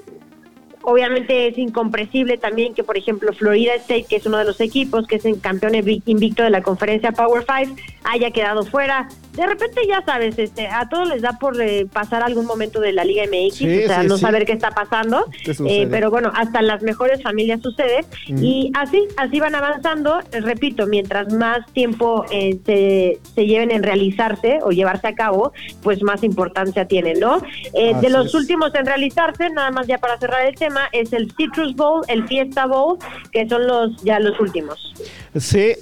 [0.88, 5.06] obviamente es incomprensible también que, por ejemplo, Florida State, que es uno de los equipos
[5.06, 7.74] que es el campeón invi- invicto de la conferencia Power Five,
[8.04, 9.06] haya quedado fuera.
[9.34, 12.92] de repente ya sabes, este, a todos les da por eh, pasar algún momento de
[12.92, 15.26] la Liga MX, o sea, no saber qué está pasando,
[15.68, 21.32] eh, pero bueno, hasta las mejores familias sucede y así, así van avanzando, repito, mientras
[21.32, 22.24] más tiempo
[22.64, 27.40] se, se, lleven en realizarse o llevarse a cabo, pues más importancia tienen, ¿no?
[27.74, 31.74] de los últimos en realizarse, nada más ya para cerrar el tema, es el Citrus
[31.74, 32.98] Bowl, el Fiesta Bowl,
[33.32, 34.94] que son los ya los últimos.
[35.36, 35.74] Sí,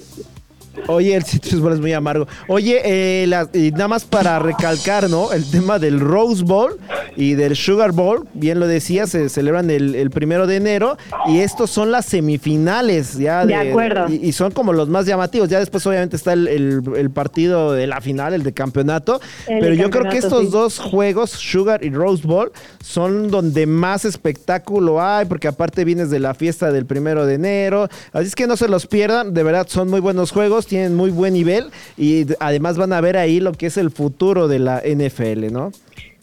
[0.87, 2.27] Oye, el Citrus Bowl es muy amargo.
[2.47, 5.31] Oye, eh, y nada más para recalcar, ¿no?
[5.31, 6.77] El tema del Rose Bowl
[7.15, 11.69] y del Sugar Bowl, bien lo decía, se celebran el, primero de enero y estos
[11.69, 13.45] son las semifinales, ya.
[13.45, 14.07] De, acuerdo.
[14.09, 15.49] Y, son como los más llamativos.
[15.49, 19.19] Ya después, obviamente, está el, partido de la final, el de campeonato.
[19.45, 22.51] pero yo creo que estos dos juegos, Sugar y Rose Bowl,
[22.83, 27.89] son donde más espectáculo hay, porque aparte vienes de la fiesta del primero de enero.
[28.13, 31.11] Así es que no se los pierdan, de verdad, son muy buenos juegos tienen muy
[31.11, 34.81] buen nivel y además van a ver ahí lo que es el futuro de la
[34.85, 35.71] NFL, ¿no?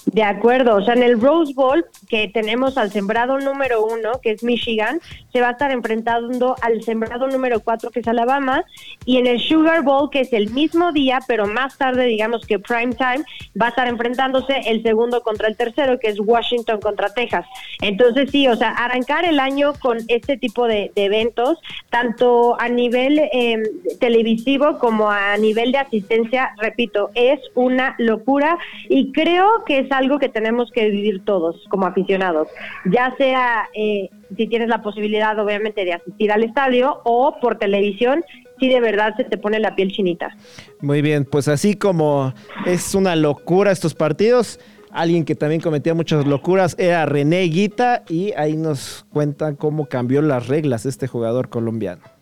[0.07, 4.33] De acuerdo, o sea, en el Rose Bowl, que tenemos al sembrado número uno, que
[4.33, 5.01] es Michigan,
[5.33, 8.65] se va a estar enfrentando al sembrado número cuatro, que es Alabama,
[9.07, 12.59] y en el Sugar Bowl, que es el mismo día, pero más tarde, digamos que
[12.59, 13.25] prime time,
[13.61, 17.47] va a estar enfrentándose el segundo contra el tercero, que es Washington contra Texas.
[17.81, 21.59] Entonces, sí, o sea, arrancar el año con este tipo de, eventos,
[21.91, 23.63] tanto a nivel em,
[24.01, 30.19] televisivo como a nivel de asistencia, repito, es una locura y creo que es algo
[30.19, 32.49] que tenemos que vivir todos como aficionados,
[32.85, 38.25] ya sea eh, si tienes la posibilidad obviamente de asistir al estadio o por televisión,
[38.59, 40.37] si de verdad se te pone la piel chinita.
[40.81, 42.35] Muy bien, pues así como
[42.67, 48.33] es una locura estos partidos, alguien que también cometía muchas locuras era René Guita y
[48.33, 52.14] ahí nos cuenta cómo cambió las reglas este jugador colombiano.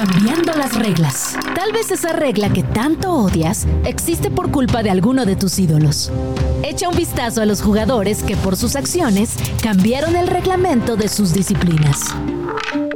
[0.00, 1.36] Cambiando las reglas.
[1.54, 6.10] Tal vez esa regla que tanto odias existe por culpa de alguno de tus ídolos.
[6.62, 11.34] Echa un vistazo a los jugadores que por sus acciones cambiaron el reglamento de sus
[11.34, 12.14] disciplinas.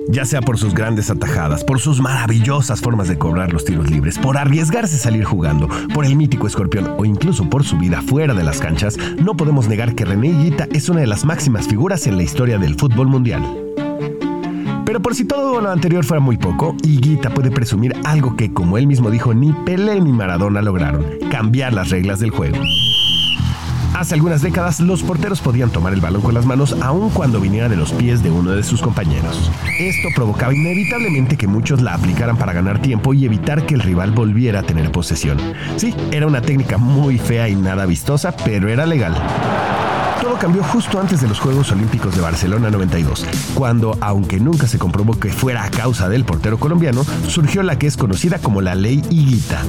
[0.08, 4.18] Ya sea por sus grandes atajadas, por sus maravillosas formas de cobrar los tiros libres,
[4.18, 8.32] por arriesgarse a salir jugando, por el mítico escorpión o incluso por su vida fuera
[8.32, 12.06] de las canchas, no podemos negar que René Higuita es una de las máximas figuras
[12.06, 13.42] en la historia del fútbol mundial.
[14.94, 18.78] Pero por si todo lo anterior fuera muy poco, Higuita puede presumir algo que, como
[18.78, 22.58] él mismo dijo, ni Pelé ni Maradona lograron, cambiar las reglas del juego.
[23.92, 27.68] Hace algunas décadas los porteros podían tomar el balón con las manos aun cuando viniera
[27.68, 29.50] de los pies de uno de sus compañeros.
[29.80, 34.12] Esto provocaba inevitablemente que muchos la aplicaran para ganar tiempo y evitar que el rival
[34.12, 35.38] volviera a tener posesión.
[35.74, 39.20] Sí, era una técnica muy fea y nada vistosa, pero era legal.
[40.24, 44.78] Todo cambió justo antes de los Juegos Olímpicos de Barcelona 92, cuando, aunque nunca se
[44.78, 48.74] comprobó que fuera a causa del portero colombiano, surgió la que es conocida como la
[48.74, 49.60] Ley Higuita.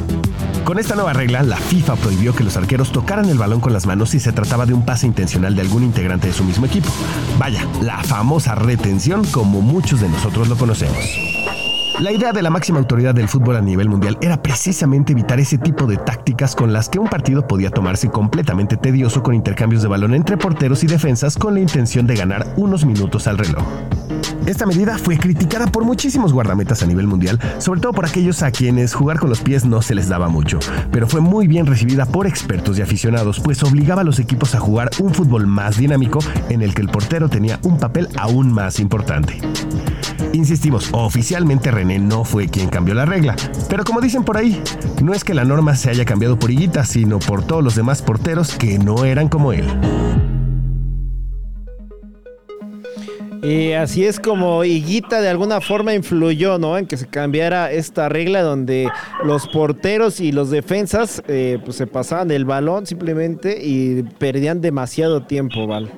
[0.64, 3.86] Con esta nueva regla, la FIFA prohibió que los arqueros tocaran el balón con las
[3.86, 6.88] manos si se trataba de un pase intencional de algún integrante de su mismo equipo.
[7.38, 11.45] Vaya, la famosa retención como muchos de nosotros lo conocemos.
[12.00, 15.58] La idea de la máxima autoridad del fútbol a nivel mundial era precisamente evitar ese
[15.58, 19.88] tipo de tácticas con las que un partido podía tomarse completamente tedioso con intercambios de
[19.88, 23.64] balón entre porteros y defensas con la intención de ganar unos minutos al reloj.
[24.46, 28.52] Esta medida fue criticada por muchísimos guardametas a nivel mundial, sobre todo por aquellos a
[28.52, 30.60] quienes jugar con los pies no se les daba mucho,
[30.92, 34.60] pero fue muy bien recibida por expertos y aficionados, pues obligaba a los equipos a
[34.60, 38.80] jugar un fútbol más dinámico en el que el portero tenía un papel aún más
[38.80, 39.40] importante.
[40.36, 43.38] Insistimos, oficialmente René no fue quien cambió la regla,
[43.70, 44.62] pero como dicen por ahí,
[45.02, 48.02] no es que la norma se haya cambiado por Higuita, sino por todos los demás
[48.02, 49.64] porteros que no eran como él.
[53.42, 56.78] Y así es como Higuita de alguna forma influyó, ¿no?
[56.78, 58.90] En que se cambiara esta regla donde
[59.24, 65.24] los porteros y los defensas eh, pues se pasaban el balón simplemente y perdían demasiado
[65.28, 65.92] tiempo, ¿vale?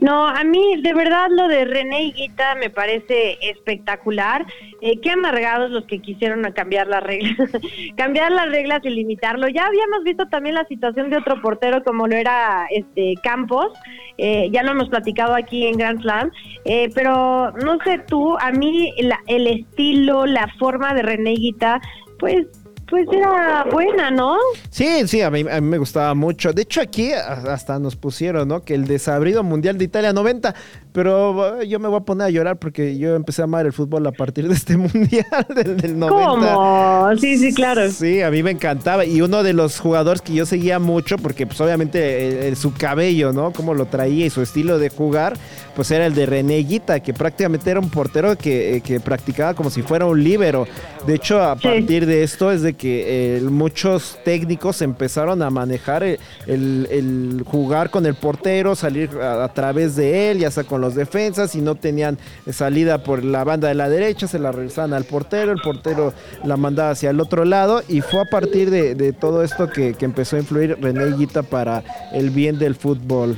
[0.00, 4.46] No, a mí de verdad lo de René Higuita me parece espectacular.
[4.80, 7.50] Eh, qué amargados los que quisieron cambiar las reglas,
[7.96, 9.48] cambiar las reglas y limitarlo.
[9.48, 13.72] Ya habíamos visto también la situación de otro portero como lo era este Campos,
[14.16, 16.30] eh, ya lo hemos platicado aquí en Grand Slam,
[16.64, 18.92] eh, pero no sé tú, a mí
[19.26, 21.80] el estilo, la forma de René Higuita,
[22.18, 22.46] pues
[22.88, 24.36] pues era buena, ¿no?
[24.70, 26.52] Sí, sí, a mí, me gustaba mucho.
[26.52, 28.64] De hecho, aquí hasta nos pusieron, ¿no?
[28.64, 30.54] Que el desabrido mundial de Italia 90,
[30.92, 34.06] pero yo me voy a poner a llorar porque yo empecé a amar el fútbol
[34.06, 36.08] a partir de este mundial del, 90.
[36.08, 37.16] ¿Cómo?
[37.18, 37.90] Sí, sí, claro.
[37.90, 39.04] Sí, a mí me encantaba.
[39.04, 43.52] Y uno de los jugadores que yo seguía mucho, porque pues obviamente su cabello, ¿no?
[43.52, 45.34] Cómo lo traía y su estilo de jugar,
[45.76, 49.70] pues era el de René Guita, que prácticamente era un portero que, que practicaba como
[49.70, 50.66] si fuera un líbero.
[51.06, 56.02] De hecho, a partir de esto es de que eh, muchos técnicos empezaron a manejar
[56.04, 60.94] el, el- jugar con el portero, salir a, través de él, ya sea con los
[60.94, 62.16] defensas, y no tenían
[62.50, 66.14] salida por la banda de la derecha, se la regresaban al portero, el portero
[66.44, 70.04] la mandaba hacia el otro lado, y fue a partir de, todo esto que, que
[70.04, 73.36] empezó a influir René Higuita para el bien del fútbol.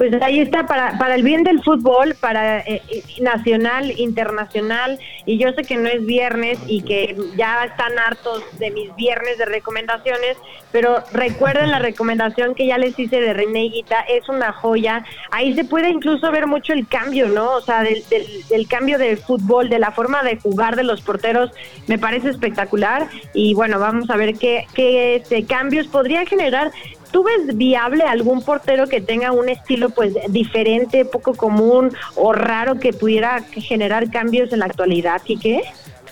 [0.00, 5.36] Pues ahí está, para, para el bien del fútbol, para eh, eh, nacional, internacional, y
[5.36, 9.44] yo sé que no es viernes y que ya están hartos de mis viernes de
[9.44, 10.38] recomendaciones,
[10.72, 15.52] pero recuerden la recomendación que ya les hice de René Guita, es una joya, ahí
[15.52, 17.56] se puede incluso ver mucho el cambio, ¿no?
[17.56, 18.02] O sea, del,
[18.48, 21.50] del, cambio del fútbol, de la forma de jugar de los porteros,
[21.88, 26.70] me parece espectacular, y bueno, vamos a ver qué, qué este, cambios podría generar
[27.10, 32.78] ¿Tú ves viable algún portero que tenga un estilo pues diferente, poco común o raro
[32.78, 35.62] que pudiera generar cambios en la actualidad, Quique?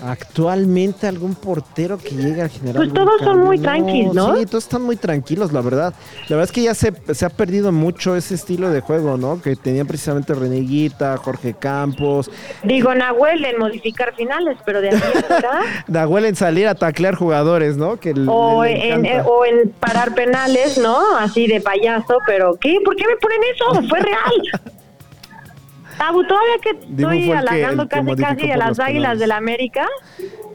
[0.05, 2.77] Actualmente algún portero que llegue a generar.
[2.77, 4.37] Pues todos son muy tranquis, ¿no?
[4.37, 5.95] Sí, todos están muy tranquilos, la verdad.
[6.29, 9.41] La verdad es que ya se, se ha perdido mucho ese estilo de juego, ¿no?
[9.41, 12.31] Que tenían precisamente Reneguita, Jorge Campos,
[12.63, 17.15] Digo, Nahuel en modificar finales, pero de aquí a acá, Nahuel en salir a taclear
[17.15, 17.99] jugadores, ¿no?
[17.99, 19.29] Que o, le en, encanta.
[19.29, 21.17] o en parar penales, ¿no?
[21.19, 22.79] Así de payaso, pero ¿qué?
[22.85, 23.89] ¿Por qué me ponen eso?
[23.89, 24.73] Fue real.
[25.99, 29.87] Tabu, todavía que Dibu estoy halagando el casi casi a las águilas del América.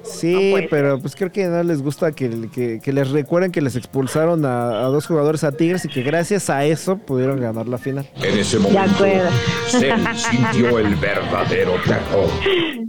[0.04, 3.52] Sí, No puede pero pues creo que no les gusta que, que- que les recuerden
[3.54, 7.40] que les expulsaron a, a dos jugadores a Tigres y que gracias a eso pudieron
[7.40, 8.06] ganar la final.
[8.22, 9.06] En ese momento,
[9.68, 12.30] se sintió el verdadero terror.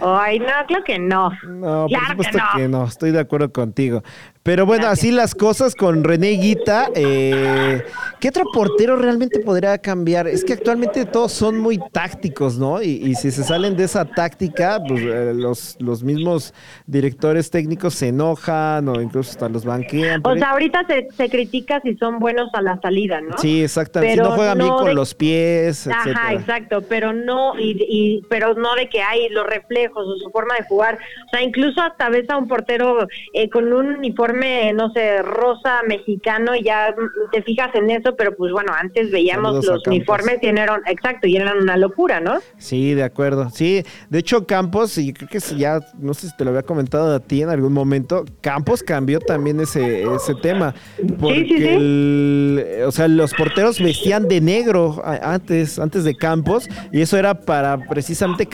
[0.00, 1.30] Ay, no, claro que no.
[1.46, 2.84] No, por Claro supuesto que que no.
[2.84, 4.02] estoy de acuerdo contigo.
[4.42, 6.88] Pero bueno, así las cosas con René Guita.
[6.94, 7.82] eh,
[8.20, 10.26] ¿Qué otro portero realmente podría cambiar?
[10.26, 12.80] Es que actualmente todos son muy tácticos, ¿no?
[12.82, 16.54] Y, y si se salen de esa táctica, pues eh, los, los mismos
[16.86, 20.22] directores técnicos se enojan o incluso hasta los banquean.
[20.24, 23.36] O sea, ahorita se, se critica si son buenos a la salida, ¿no?
[23.38, 24.16] Sí, exactamente.
[24.16, 26.32] Pero si no juegan bien no con de- los pies, Ajá, etcétera.
[26.32, 30.54] exacto, pero no y, y- pero no de que hay los reflejos o su forma
[30.56, 30.98] de jugar.
[31.26, 35.80] O sea, incluso hasta ves a un portero eh, con un uniforme, no sé, rosa
[35.86, 36.94] mexicano y ya
[37.32, 41.26] te fijas en eso, pero pues bueno, antes veíamos Saludos los uniformes y eran, exacto,
[41.26, 42.38] y eran una locura, ¿no?
[42.58, 43.50] Sí, de acuerdo.
[43.50, 46.62] Sí, de hecho Campos, y creo que si ya, no sé si te lo había
[46.62, 50.74] comentado a ti en algún momento, Campos cambió también ese, ese tema.
[51.18, 51.68] Porque, sí, sí.
[51.68, 57.34] el- o sea, los porteros vestían de negro antes, antes de Campos, y eso era
[57.34, 58.46] para precisamente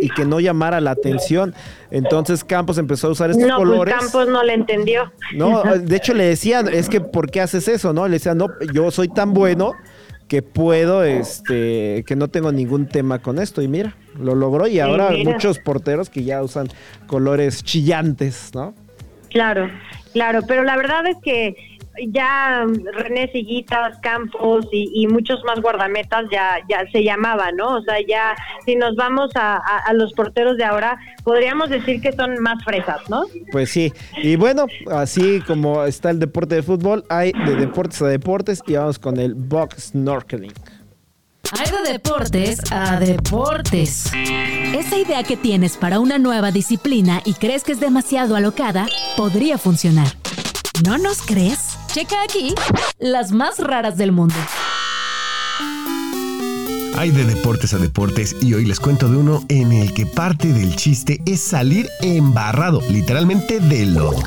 [0.00, 1.54] y que no llamara la atención.
[1.90, 3.94] Entonces Campos empezó a usar estos no, pues colores.
[3.94, 5.12] Campos no le entendió.
[5.34, 7.92] No, de hecho le decían, es que ¿por qué haces eso?
[7.92, 9.72] No, le decían, no, yo soy tan bueno
[10.28, 13.62] que puedo, este, que no tengo ningún tema con esto.
[13.62, 15.32] Y mira, lo logró y ahora mira.
[15.32, 16.68] muchos porteros que ya usan
[17.06, 18.74] colores chillantes, ¿no?
[19.30, 19.70] Claro,
[20.12, 21.75] claro, pero la verdad es que
[22.08, 27.76] ya René Siguitas, Campos y, y muchos más guardametas ya, ya se llamaban, ¿no?
[27.76, 28.34] O sea, ya
[28.64, 32.62] si nos vamos a, a- a los porteros de ahora, podríamos decir que son más
[32.64, 33.24] fresas, ¿no?
[33.52, 33.92] Pues sí.
[34.22, 38.74] Y bueno, así como está el deporte de fútbol, hay de deportes a deportes y
[38.74, 40.52] vamos con el box snorkeling.
[41.52, 44.10] Hay de deportes a deportes.
[44.74, 48.86] Esa idea que tienes para una nueva disciplina y crees que es demasiado alocada,
[49.16, 50.08] podría funcionar.
[50.84, 51.78] ¿No nos crees?
[51.96, 52.54] Checa aquí
[52.98, 54.34] las más raras del mundo.
[56.98, 60.52] Hay de deportes a deportes y hoy les cuento de uno en el que parte
[60.52, 64.22] del chiste es salir embarrado, literalmente de lodo.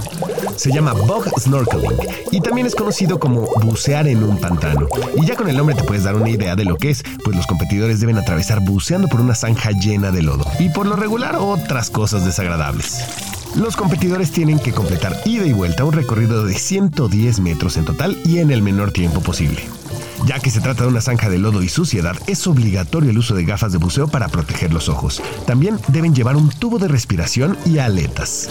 [0.55, 1.95] Se llama bog snorkeling
[2.31, 4.87] y también es conocido como bucear en un pantano.
[5.21, 7.35] Y ya con el nombre te puedes dar una idea de lo que es, pues
[7.35, 11.35] los competidores deben atravesar buceando por una zanja llena de lodo y por lo regular
[11.35, 13.28] otras cosas desagradables.
[13.55, 18.17] Los competidores tienen que completar ida y vuelta un recorrido de 110 metros en total
[18.23, 19.61] y en el menor tiempo posible.
[20.25, 23.35] Ya que se trata de una zanja de lodo y suciedad, es obligatorio el uso
[23.35, 25.21] de gafas de buceo para proteger los ojos.
[25.47, 28.49] También deben llevar un tubo de respiración y aletas.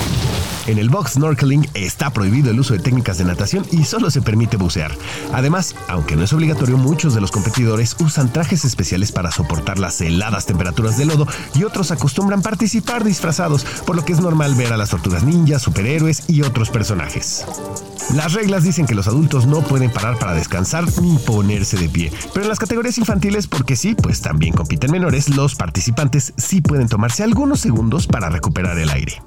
[0.67, 4.21] En el box snorkeling está prohibido el uso de técnicas de natación y solo se
[4.23, 4.95] permite bucear.
[5.33, 10.01] Además, aunque no es obligatorio, muchos de los competidores usan trajes especiales para soportar las
[10.01, 14.73] heladas temperaturas del lodo y otros acostumbran participar disfrazados, por lo que es normal ver
[14.73, 17.47] a las tortugas ninjas, superhéroes y otros personajes.
[18.15, 21.19] Las reglas dicen que los adultos no pueden parar para descansar ni
[21.59, 26.33] de pie, pero en las categorías infantiles, porque sí, pues también compiten menores, los participantes
[26.37, 29.21] sí pueden tomarse algunos segundos para recuperar el aire.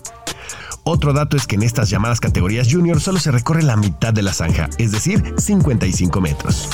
[0.83, 4.21] Otro dato es que en estas llamadas categorías junior solo se recorre la mitad de
[4.21, 6.69] la zanja, es decir, 55 metros.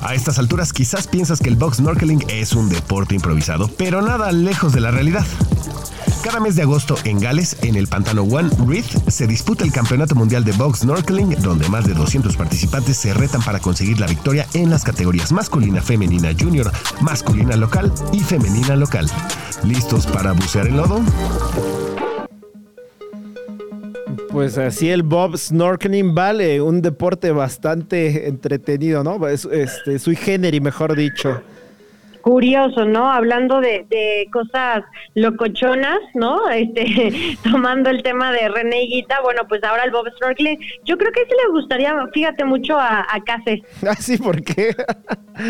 [0.00, 4.30] A estas alturas quizás piensas que el box snorkeling es un deporte improvisado, pero nada
[4.30, 5.26] lejos de la realidad.
[6.22, 10.14] Cada mes de agosto en Gales, en el pantano One Reef, se disputa el Campeonato
[10.16, 14.46] Mundial de Box Snorkeling, donde más de 200 participantes se retan para conseguir la victoria
[14.52, 19.08] en las categorías masculina, femenina, junior, masculina local y femenina local.
[19.64, 21.00] ¿Listos para bucear el lodo?
[24.30, 29.26] Pues así el Bob Snorkeling vale, un deporte bastante entretenido, ¿no?
[29.26, 31.40] Es, este, sui generis, mejor dicho.
[32.28, 33.10] Curioso, ¿no?
[33.10, 36.38] Hablando de, de cosas locochonas, ¿no?
[36.58, 41.10] Este, tomando el tema de René Guita, bueno, pues ahora el Bob Snorkeling, yo creo
[41.12, 44.74] que sí le gustaría, fíjate mucho a, a Case, Ah, sí, ¿por qué?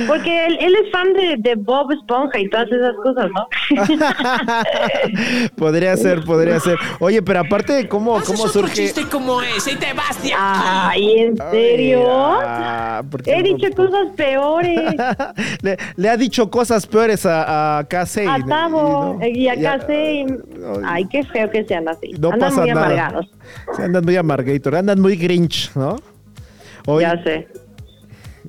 [0.06, 3.48] porque él, él es fan de, de Bob Esponja y todas esas cosas, ¿no?
[5.56, 6.78] podría ser, podría ser.
[7.00, 8.92] Oye, pero aparte de cómo, cómo surge.
[9.10, 12.00] como ese y te vas de Ay, ¿en serio?
[12.38, 13.56] Ay, ah, ¿por qué He no?
[13.56, 14.78] dicho cosas peores.
[15.62, 18.26] le, le ha dicho cosas peores a, a Casey.
[18.26, 20.12] A Tavo y no- y a y Case.
[20.20, 20.26] y-
[20.84, 22.12] Ay, qué feo que sean así.
[22.18, 22.84] No Andan pasa muy nada.
[22.86, 23.30] amargados.
[23.76, 25.96] Sí, andan muy amargator, andan muy grinch, ¿no?
[27.00, 27.48] Ya sé.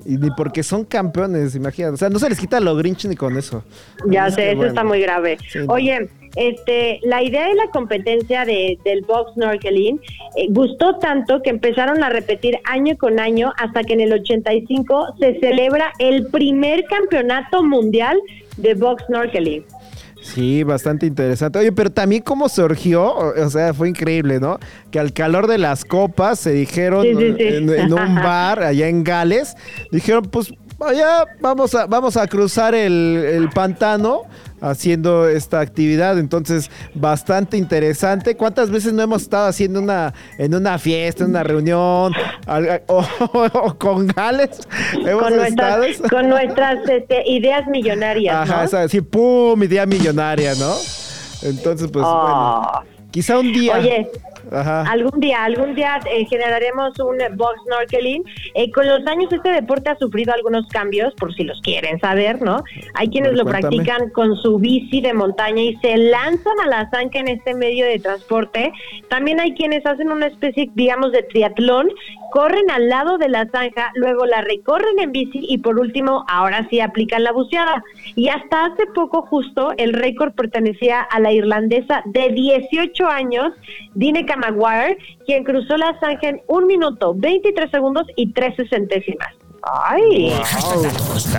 [0.06, 1.94] y ni porque son campeones, imagínate.
[1.94, 3.62] O sea, no se les quita lo grinch ni con eso.
[4.06, 4.70] Ya sé, eso bueno.
[4.70, 5.36] está muy grave.
[5.50, 5.58] Sí.
[5.68, 10.00] Oye, este, la idea de la competencia de, del box snorkeling
[10.36, 15.14] eh, gustó tanto que empezaron a repetir año con año hasta que en el 85
[15.18, 18.18] se celebra el primer campeonato mundial
[18.56, 19.64] de box snorkeling.
[20.22, 21.58] Sí, bastante interesante.
[21.58, 24.58] Oye, pero también cómo surgió, o sea, fue increíble, ¿no?
[24.90, 27.42] Que al calor de las copas se dijeron Sí, sí, sí.
[27.42, 29.56] En, en un bar allá en Gales,
[29.90, 34.22] dijeron, pues allá vamos a, vamos a cruzar el, el pantano
[34.60, 36.18] haciendo esta actividad.
[36.18, 38.36] Entonces, bastante interesante.
[38.36, 42.12] ¿Cuántas veces no hemos estado haciendo una en una fiesta, en una reunión
[42.86, 44.60] o, o con Gales?
[45.06, 45.78] Hemos Con estado.
[45.78, 48.34] nuestras, con nuestras este, ideas millonarias.
[48.34, 48.64] Ajá, ¿no?
[48.64, 50.74] o sea, así, pum, idea millonaria, ¿no?
[51.42, 52.22] Entonces, pues, Oh.
[52.22, 53.74] bueno, quizá un día.
[53.78, 54.10] Oye,
[54.50, 54.82] Ajá.
[54.82, 58.24] Algún día, algún día eh, generaremos un box snorkeling.
[58.54, 62.40] Eh, con los años este deporte ha sufrido algunos cambios, por si los quieren saber,
[62.42, 62.62] ¿no?
[62.94, 63.76] Hay quienes ver, lo cuéntame.
[63.76, 67.86] practican con su bici de montaña y se lanzan a la zanca en este medio
[67.86, 68.72] de transporte.
[69.08, 71.88] También hay quienes hacen una especie, digamos, de triatlón,
[72.30, 76.66] corren al lado de la zanja, luego la recorren en bici y por último, ahora
[76.70, 77.82] sí aplican la buceada.
[78.14, 83.52] Y hasta hace poco justo el récord pertenecía a la irlandesa de 18 años,
[83.94, 89.34] Dine Maguire, quien cruzó la zanja en un minuto, 23 segundos y 13 centésimas.
[89.62, 90.32] ¡Ay!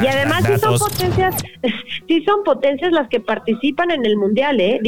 [0.01, 1.35] Y además sí son potencias,
[2.07, 4.79] sí son potencias las que participan en el mundial, ¿eh?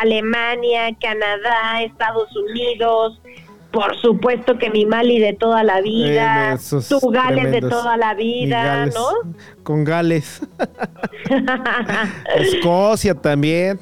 [0.00, 3.20] Alemania, Canadá, Estados Unidos,
[3.70, 8.14] por supuesto que mi Mali de toda la vida, Eh, tu Gales de toda la
[8.14, 8.94] vida, Gales.
[8.94, 9.08] ¿no?
[9.62, 10.40] Con Gales.
[12.36, 13.78] Escocia también.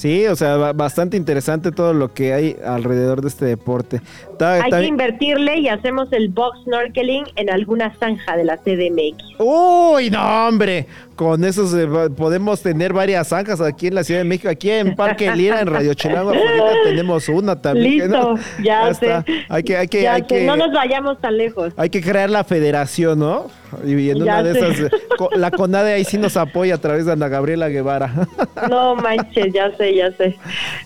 [0.00, 4.00] Sí, o sea, ba- bastante interesante todo lo que hay alrededor de este deporte.
[4.38, 9.22] Ta- Hay que invertirle y hacemos el box snorkeling en alguna zanja de la CDMX.
[9.38, 10.86] Uy, no, hombre.
[11.16, 14.48] Con eso se va- podemos tener varias zanjas aquí en la Ciudad de México.
[14.48, 16.32] Aquí en Parque Lira, en Radio Chilango,
[16.84, 18.10] tenemos una también.
[18.10, 19.22] Listo, no- ya, está.
[19.22, 19.32] sé.
[19.50, 21.74] Hay que, hay que, Ya hay sé, que, No nos vayamos tan lejos.
[21.76, 23.48] hay que crear la federación, ¿no?
[23.84, 24.90] Y en Ya una de esas,
[25.32, 28.28] la CONADE ahí sí nos apoya a través de Ana Gabriela Guevara.
[28.68, 30.36] No manches, ya sé, ya sé.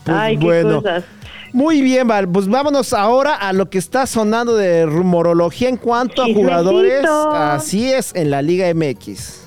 [0.04, 0.82] Pues Ay, qué bueno.
[0.82, 1.04] cosas.
[1.52, 2.28] Muy bien, Val.
[2.28, 7.04] Pues vámonos ahora a lo que está sonando de rumorología en cuanto a jugadores.
[7.08, 9.44] Así es, en la Liga MX.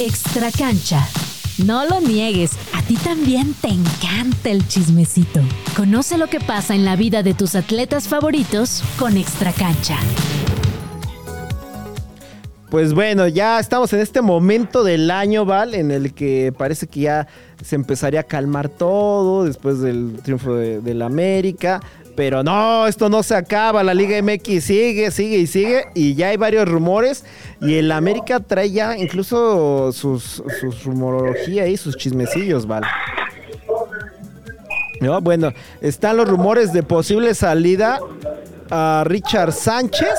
[0.00, 1.06] Extra cancha.
[1.64, 5.40] No lo niegues, a ti también te encanta el chismecito.
[5.74, 9.96] Conoce lo que pasa en la vida de tus atletas favoritos con Extra cancha.
[12.70, 17.00] Pues bueno, ya estamos en este momento del año, Val, en el que parece que
[17.00, 17.28] ya
[17.62, 21.80] se empezaría a calmar todo después del triunfo de, del América.
[22.16, 23.84] Pero no, esto no se acaba.
[23.84, 25.84] La Liga MX sigue, sigue y sigue.
[25.94, 27.24] Y ya hay varios rumores.
[27.60, 32.84] Y el América trae ya incluso sus, sus rumorología y sus chismecillos, Val.
[35.00, 35.52] No, bueno,
[35.82, 38.00] están los rumores de posible salida
[38.70, 40.18] a Richard Sánchez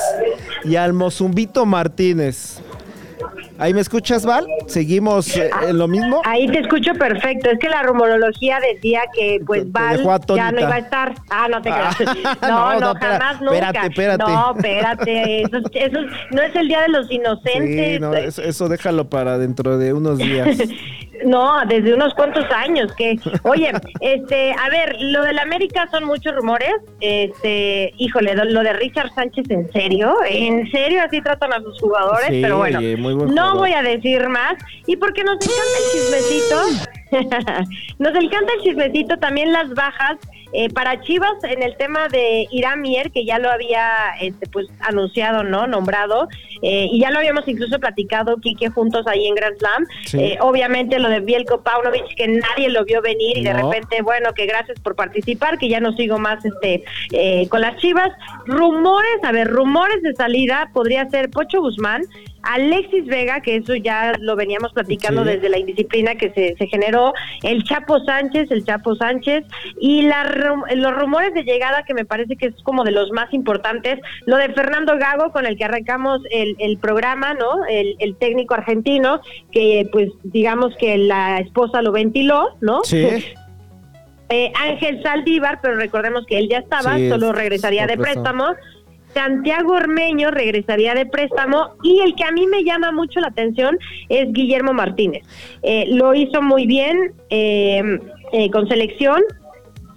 [0.68, 2.60] y al Mozumbito Martínez.
[3.58, 4.46] ¿Ahí me escuchas, Val?
[4.66, 6.22] ¿Seguimos eh, en lo mismo?
[6.24, 7.50] Ahí te escucho perfecto.
[7.50, 10.02] Es que la rumorología decía que pues Te- Val
[10.36, 11.14] ya no iba a estar.
[11.28, 12.14] Ah, no te Ah, creas.
[12.42, 13.56] no, No, no, no, espera, jamás nunca.
[13.56, 14.24] espérate, espérate.
[14.32, 15.42] No, espérate.
[15.42, 15.98] Eso, eso
[16.30, 17.94] no es el día de los inocentes.
[17.94, 20.56] Sí, no, eso, eso déjalo para dentro de unos días.
[21.26, 26.32] No, desde unos cuantos años que, oye, este, a ver, lo del América son muchos
[26.32, 30.14] rumores, este, híjole, lo de Richard Sánchez, ¿en serio?
[30.30, 32.28] ¿En serio así tratan a sus jugadores?
[32.28, 33.68] Sí, Pero bueno, oye, muy buen no jugador.
[33.68, 34.54] voy a decir más,
[34.86, 36.56] y porque nos encanta el chismecito,
[37.98, 40.18] nos encanta el chismecito, también las bajas,
[40.54, 43.86] eh, para Chivas en el tema de Irán Mier, que ya lo había
[44.18, 45.66] este, pues anunciado, ¿no?
[45.66, 46.26] Nombrado,
[46.62, 49.84] eh, y ya lo habíamos incluso platicado, Quique, juntos ahí en Grand Slam.
[50.06, 50.18] Sí.
[50.18, 53.70] Eh, obviamente lo de Bielko Paunovic, que nadie lo vio venir, y de No.
[53.70, 56.82] repente, bueno, que gracias por participar, que ya no sigo más este
[57.12, 58.10] eh, con las Chivas.
[58.46, 62.00] Rumores, a ver, rumores de salida podría ser Pocho Guzmán,
[62.50, 65.30] Alexis Vega, que eso ya lo veníamos platicando Sí.
[65.30, 69.44] desde la indisciplina que se, se generó, el Chapo Sánchez, el Chapo Sánchez,
[69.80, 70.24] y la,
[70.74, 74.36] los rumores de llegada que me parece que es como de los más importantes, lo
[74.36, 77.64] de Fernando Gago, con el que arrancamos el, el programa, ¿no?
[77.68, 79.20] El, el técnico argentino,
[79.52, 82.80] que pues digamos que la esposa lo ventiló, ¿no?
[82.84, 83.06] Sí.
[84.30, 88.44] Eh, Ángel Saldívar, pero recordemos que él ya estaba, Sí, solo es- regresaría de préstamo.
[88.48, 88.77] préstamo.
[89.14, 93.78] Santiago Ormeño regresaría de préstamo y el que a mí me llama mucho la atención
[94.08, 95.24] es Guillermo Martínez.
[95.62, 97.98] Eh, lo hizo muy bien eh,
[98.32, 99.22] eh, con selección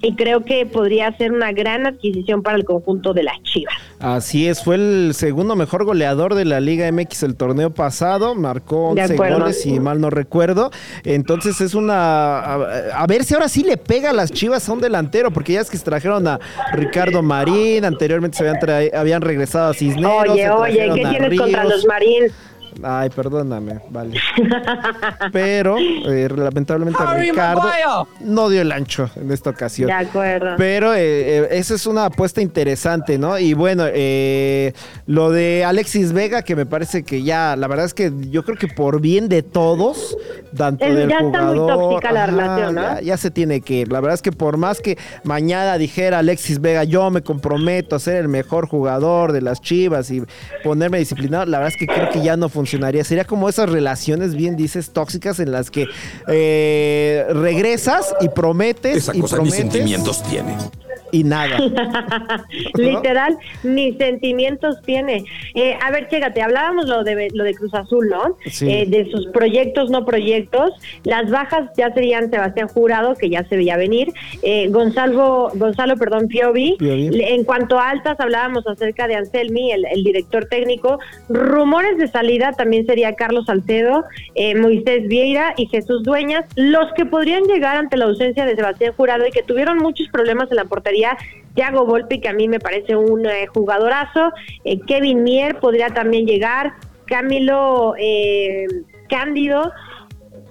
[0.01, 3.75] y creo que podría ser una gran adquisición para el conjunto de las Chivas.
[3.99, 8.93] Así es, fue el segundo mejor goleador de la Liga MX el torneo pasado, marcó
[8.95, 9.39] De 11 acuerdo.
[9.39, 10.71] goles si mal no recuerdo.
[11.03, 12.53] Entonces es una a,
[13.03, 15.61] a ver si ahora sí le pega a las Chivas a un delantero, porque ya
[15.61, 16.39] es que se trajeron a
[16.73, 20.29] Ricardo Marín, anteriormente se habían, tra- habían regresado a Cisneros.
[20.29, 22.31] oye, oye, ¿qué tienes contra los Marines?
[22.83, 24.19] Ay, perdóname, vale.
[25.31, 27.85] Pero eh, lamentablemente Harry Ricardo Maguire.
[28.21, 29.87] no dio el ancho en esta ocasión.
[29.87, 30.55] De acuerdo.
[30.57, 30.99] Pero eh,
[31.39, 33.37] eh, esa es una apuesta interesante, ¿no?
[33.37, 34.73] Y bueno, eh,
[35.07, 38.57] lo de Alexis Vega, que me parece que ya, la verdad es que yo creo
[38.57, 40.17] que por bien de todos,
[40.55, 42.81] tanto Es- del ya está muy jugador, tóxica la relación, ¿no?
[42.81, 43.91] Ya, ya se tiene que ir.
[43.91, 47.99] La verdad es que por más que mañana dijera Alexis Vega, yo me comprometo a
[47.99, 50.23] ser el mejor jugador de las Chivas y
[50.63, 53.03] ponerme disciplinado, la verdad es que creo que ya no funcionaría.
[53.03, 55.87] Sería como esas relaciones, bien dices, tóxicas en las que
[56.27, 60.55] eh, regresas y prometes Esa y cosa prometes sentimientos tiene.
[61.11, 61.57] Y nada.
[62.75, 65.25] Literal, ni sentimientos tiene.
[65.55, 68.37] Eh, a ver, chécate, hablábamos lo de lo de Cruz Azul, ¿no?
[68.45, 68.69] Sí.
[68.69, 70.71] Eh, de sus proyectos, no proyectos.
[71.03, 76.27] Las bajas ya serían Sebastián Jurado, que ya se veía venir, eh, Gonzalo, Gonzalo, perdón,
[76.27, 76.77] Piovi.
[76.79, 80.99] En cuanto a altas, hablábamos acerca de Anselmi, el, el director técnico.
[81.29, 84.05] Rumores de salida también sería Carlos Salcedo,
[84.35, 88.93] eh, Moisés Vieira y Jesús Dueñas, los que podrían llegar ante la ausencia de Sebastián
[88.95, 91.00] Jurado y que tuvieron muchos problemas en la portería.
[91.55, 94.31] Thiago Volpi, que a mí me parece un eh, jugadorazo.
[94.63, 96.73] eh, Kevin Mier podría también llegar.
[97.05, 98.65] Camilo eh,
[99.09, 99.71] Cándido.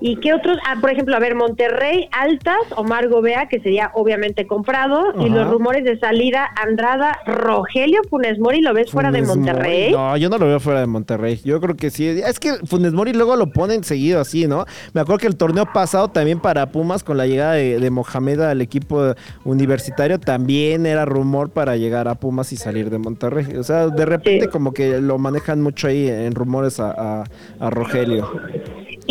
[0.03, 0.57] ¿Y qué otros?
[0.67, 5.13] Ah, por ejemplo, a ver, Monterrey, Altas, Omar Gobea, que sería obviamente comprado.
[5.25, 9.91] Y los rumores de salida, Andrada, Rogelio Funes Mori, ¿lo ves fuera de Monterrey?
[9.91, 11.41] Mori, No, yo no lo veo fuera de Monterrey.
[11.45, 12.09] Yo creo que sí.
[12.09, 14.65] Es que Funes Mori luego lo ponen seguido así, ¿no?
[14.95, 18.41] Me acuerdo que el torneo pasado también para Pumas, con la llegada de, de Mohamed
[18.41, 23.57] al equipo universitario, también era rumor para llegar a Pumas y salir de Monterrey.
[23.57, 24.51] O sea, de repente Sí.
[24.51, 26.91] como que lo manejan mucho ahí en rumores a,
[27.21, 27.25] a-
[27.61, 28.31] a Rogelio.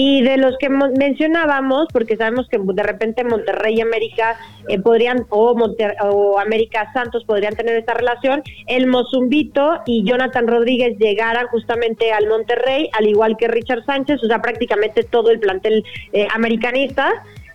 [0.02, 4.38] Y de los que mo- mencionábamos, porque sabemos que de repente Monterrey y América
[4.70, 10.47] eh, podrían, o, Monter- o América Santos podrían tener esta relación, el Mozumbito y Jonathan
[10.47, 15.39] Rodríguez llegaran justamente al Monterrey, al igual que Richard Sánchez, o sea, prácticamente todo el
[15.41, 15.84] plantel
[16.14, 17.12] eh, americanista.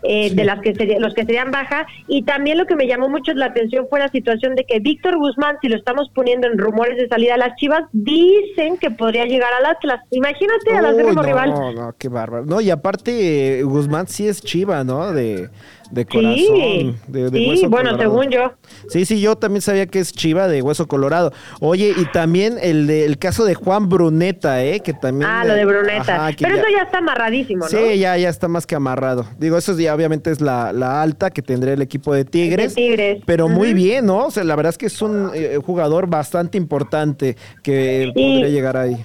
[0.06, 3.08] Eh, de las que sería- los que serían baja y también lo que me llamó
[3.08, 6.58] mucho la atención fue la situación de que Víctor Guzmán si lo estamos poniendo en
[6.58, 11.12] rumores de salida a las Chivas dicen que podría llegar al Atlas imagínate Uy, acérrimo
[11.14, 12.44] no, rival no, qué bárbaro.
[12.44, 15.12] No, y aparte, eh, Guzmán sí es chiva, ¿no?
[15.12, 15.48] De,
[15.90, 16.34] de corazón.
[16.36, 17.98] Sí, de, de sí, hueso bueno, colorado.
[18.18, 18.52] según yo.
[18.88, 21.32] Sí, sí, yo también sabía que es chiva de hueso colorado.
[21.60, 24.80] Oye, y también el, de, el caso de Juan Bruneta, ¿eh?
[24.80, 25.30] Que también.
[25.30, 26.26] Ah, lo de Bruneta.
[26.26, 27.68] Ajá, Pero ya- eso ya está amarradísimo, ¿no?
[27.70, 29.26] Sí, ya, ya está más que amarrado.
[29.38, 32.74] Digo, eso ya obviamente es la, la alta que tendría el equipo de Tigres.
[32.74, 33.22] De Tigres.
[33.26, 34.26] Pero muy bien, ¿no?
[34.26, 38.48] O sea, la verdad es que es un eh, jugador bastante importante que Y- podría
[38.48, 39.04] llegar ahí.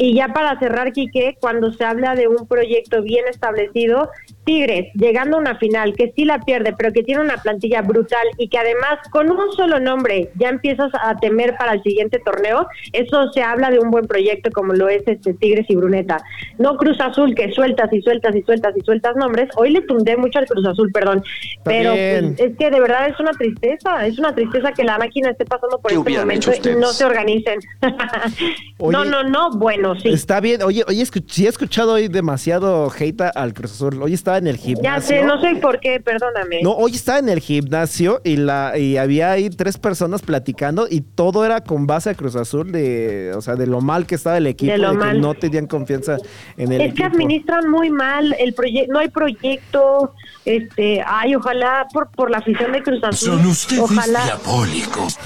[0.00, 4.08] Y ya para cerrar, Quique, cuando se habla de un proyecto bien establecido,
[4.48, 8.26] Tigres llegando a una final que sí la pierde, pero que tiene una plantilla brutal
[8.38, 12.66] y que además con un solo nombre ya empiezas a temer para el siguiente torneo,
[12.94, 16.16] eso se habla de un buen proyecto como lo es este Tigres y Bruneta.
[16.56, 19.50] No Cruz Azul que sueltas y sueltas y sueltas y sueltas nombres.
[19.56, 21.22] Hoy le tundé mucho al Cruz Azul, perdón,
[21.62, 25.28] pero pues, es que de verdad es una tristeza, es una tristeza que la máquina
[25.28, 27.58] esté pasando por este momento y no se organicen.
[28.78, 30.08] no, no, no, bueno, sí.
[30.08, 30.62] Está bien.
[30.62, 34.02] Oye, oye, sí he escuchado hoy demasiado hate al Cruz Azul.
[34.02, 34.82] Hoy estaba en el gimnasio.
[34.82, 36.60] Ya sé, no sé por qué, perdóname.
[36.62, 41.00] No, hoy estaba en el gimnasio y la y había ahí tres personas platicando y
[41.00, 44.36] todo era con base a Cruz Azul de, o sea, de lo mal que estaba
[44.38, 46.18] el equipo, de, que no tenían confianza
[46.56, 46.88] en el equipo.
[46.88, 50.14] Es que administran muy mal el proyecto, no hay proyecto,
[50.44, 53.38] este, ay, ojalá por por la afición de Cruz Azul.
[53.38, 55.18] Son ustedes ojalá, diabólicos.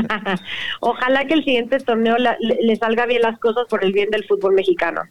[0.80, 4.54] ojalá que el siguiente torneo le salga bien las cosas por el bien del fútbol
[4.54, 5.02] mexicano.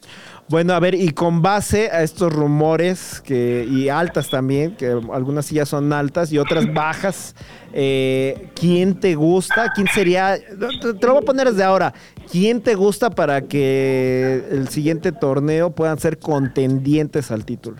[0.48, 5.46] Bueno, a ver, y con base a estos rumores que y altas también, que algunas
[5.46, 7.34] sí ya son altas y otras bajas,
[7.72, 9.72] eh, ¿quién te gusta?
[9.74, 10.36] ¿Quién sería?
[10.38, 11.92] Te, lo voy a poner desde ahora.
[12.30, 17.78] ¿Quién te gusta para que el siguiente torneo puedan ser contendientes al título?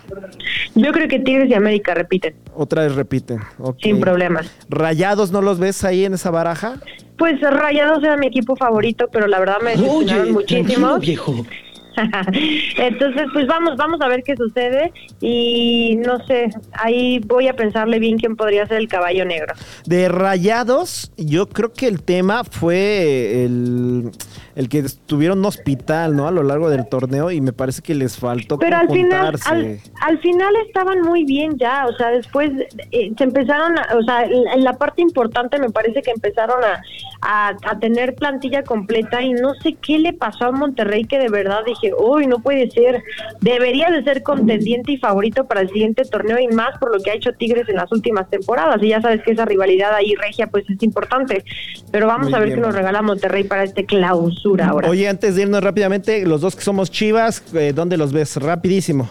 [0.74, 2.34] Yo creo que Tigres y América repiten.
[2.54, 3.40] Otra vez repiten.
[3.80, 4.50] Sin problemas.
[4.68, 6.76] ¿Rayados no los ves ahí en esa baraja?
[7.16, 10.98] Pues Rayados era mi equipo favorito, pero la verdad me decepcionaron muchísimo.
[10.98, 11.46] viejo.
[12.76, 17.98] Entonces, pues vamos, vamos a ver qué sucede y no sé, ahí voy a pensarle
[17.98, 19.54] bien quién podría ser el caballo negro.
[19.86, 24.10] De Rayados, yo creo que el tema fue el,
[24.56, 26.26] el que estuvieron en hospital, ¿no?
[26.26, 29.38] A lo largo del torneo y me parece que les faltó Pero al final,
[30.00, 32.50] al, final estaban muy bien ya, o sea, después
[32.90, 37.78] eh, se empezaron, o sea, en la parte importante me parece que empezaron a, a
[37.78, 41.92] tener plantilla completa y no sé qué le pasó a Monterrey que de verdad dije
[41.98, 43.02] uy, no puede ser,
[43.40, 47.10] debería de ser contendiente y favorito para el siguiente torneo y más por lo que
[47.10, 48.82] ha hecho Tigres en las últimas temporadas.
[48.82, 51.44] Y ya sabes que esa rivalidad ahí regia pues es importante.
[51.90, 54.88] Pero vamos a ver qué nos regala Monterrey para este clausura ahora.
[54.88, 58.36] Oye, antes de irnos rápidamente, los dos que somos Chivas, eh, ¿dónde los ves?
[58.36, 59.08] Rapidísimo.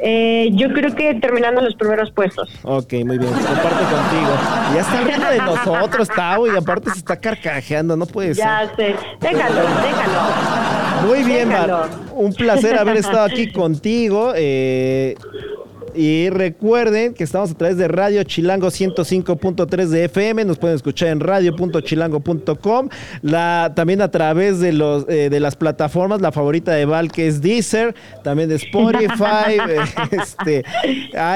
[0.00, 2.50] Eh, yo creo que terminando los primeros puestos.
[2.62, 3.32] Ok, muy bien.
[3.32, 4.32] Comparte contigo.
[4.74, 8.44] Ya está riendo de nosotros, Tavo, y aparte se está carcajeando, no puede ser.
[8.44, 8.96] Ya sé.
[9.20, 11.08] Déjalo, déjalo.
[11.08, 11.88] Muy bien, Mar.
[12.12, 14.32] Un placer haber estado aquí contigo.
[14.34, 15.14] Eh,
[15.94, 20.44] y recuerden que estamos a través de Radio Chilango 105.3 de FM.
[20.44, 22.88] Nos pueden escuchar en radio.chilango.com.
[23.22, 27.28] La, también a través de, los, eh, de las plataformas, la favorita de Val, que
[27.28, 29.58] es Deezer, también de Spotify,
[30.10, 30.64] este,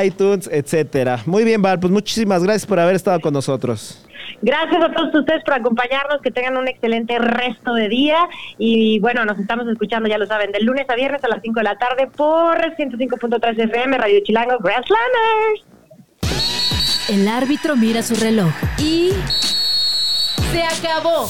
[0.05, 1.23] iTunes, etcétera.
[1.27, 4.08] Muy bien, Val, pues muchísimas gracias por haber estado con nosotros.
[4.43, 9.25] Gracias a todos ustedes por acompañarnos, que tengan un excelente resto de día y bueno,
[9.25, 11.79] nos estamos escuchando, ya lo saben, del lunes a viernes a las 5 de la
[11.79, 14.85] tarde por 105.3 FM, Radio Chilango, Grand
[17.09, 19.11] El árbitro mira su reloj y...
[20.53, 21.29] ¡Se acabó!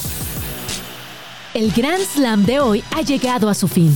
[1.53, 3.95] El Grand Slam de hoy ha llegado a su fin.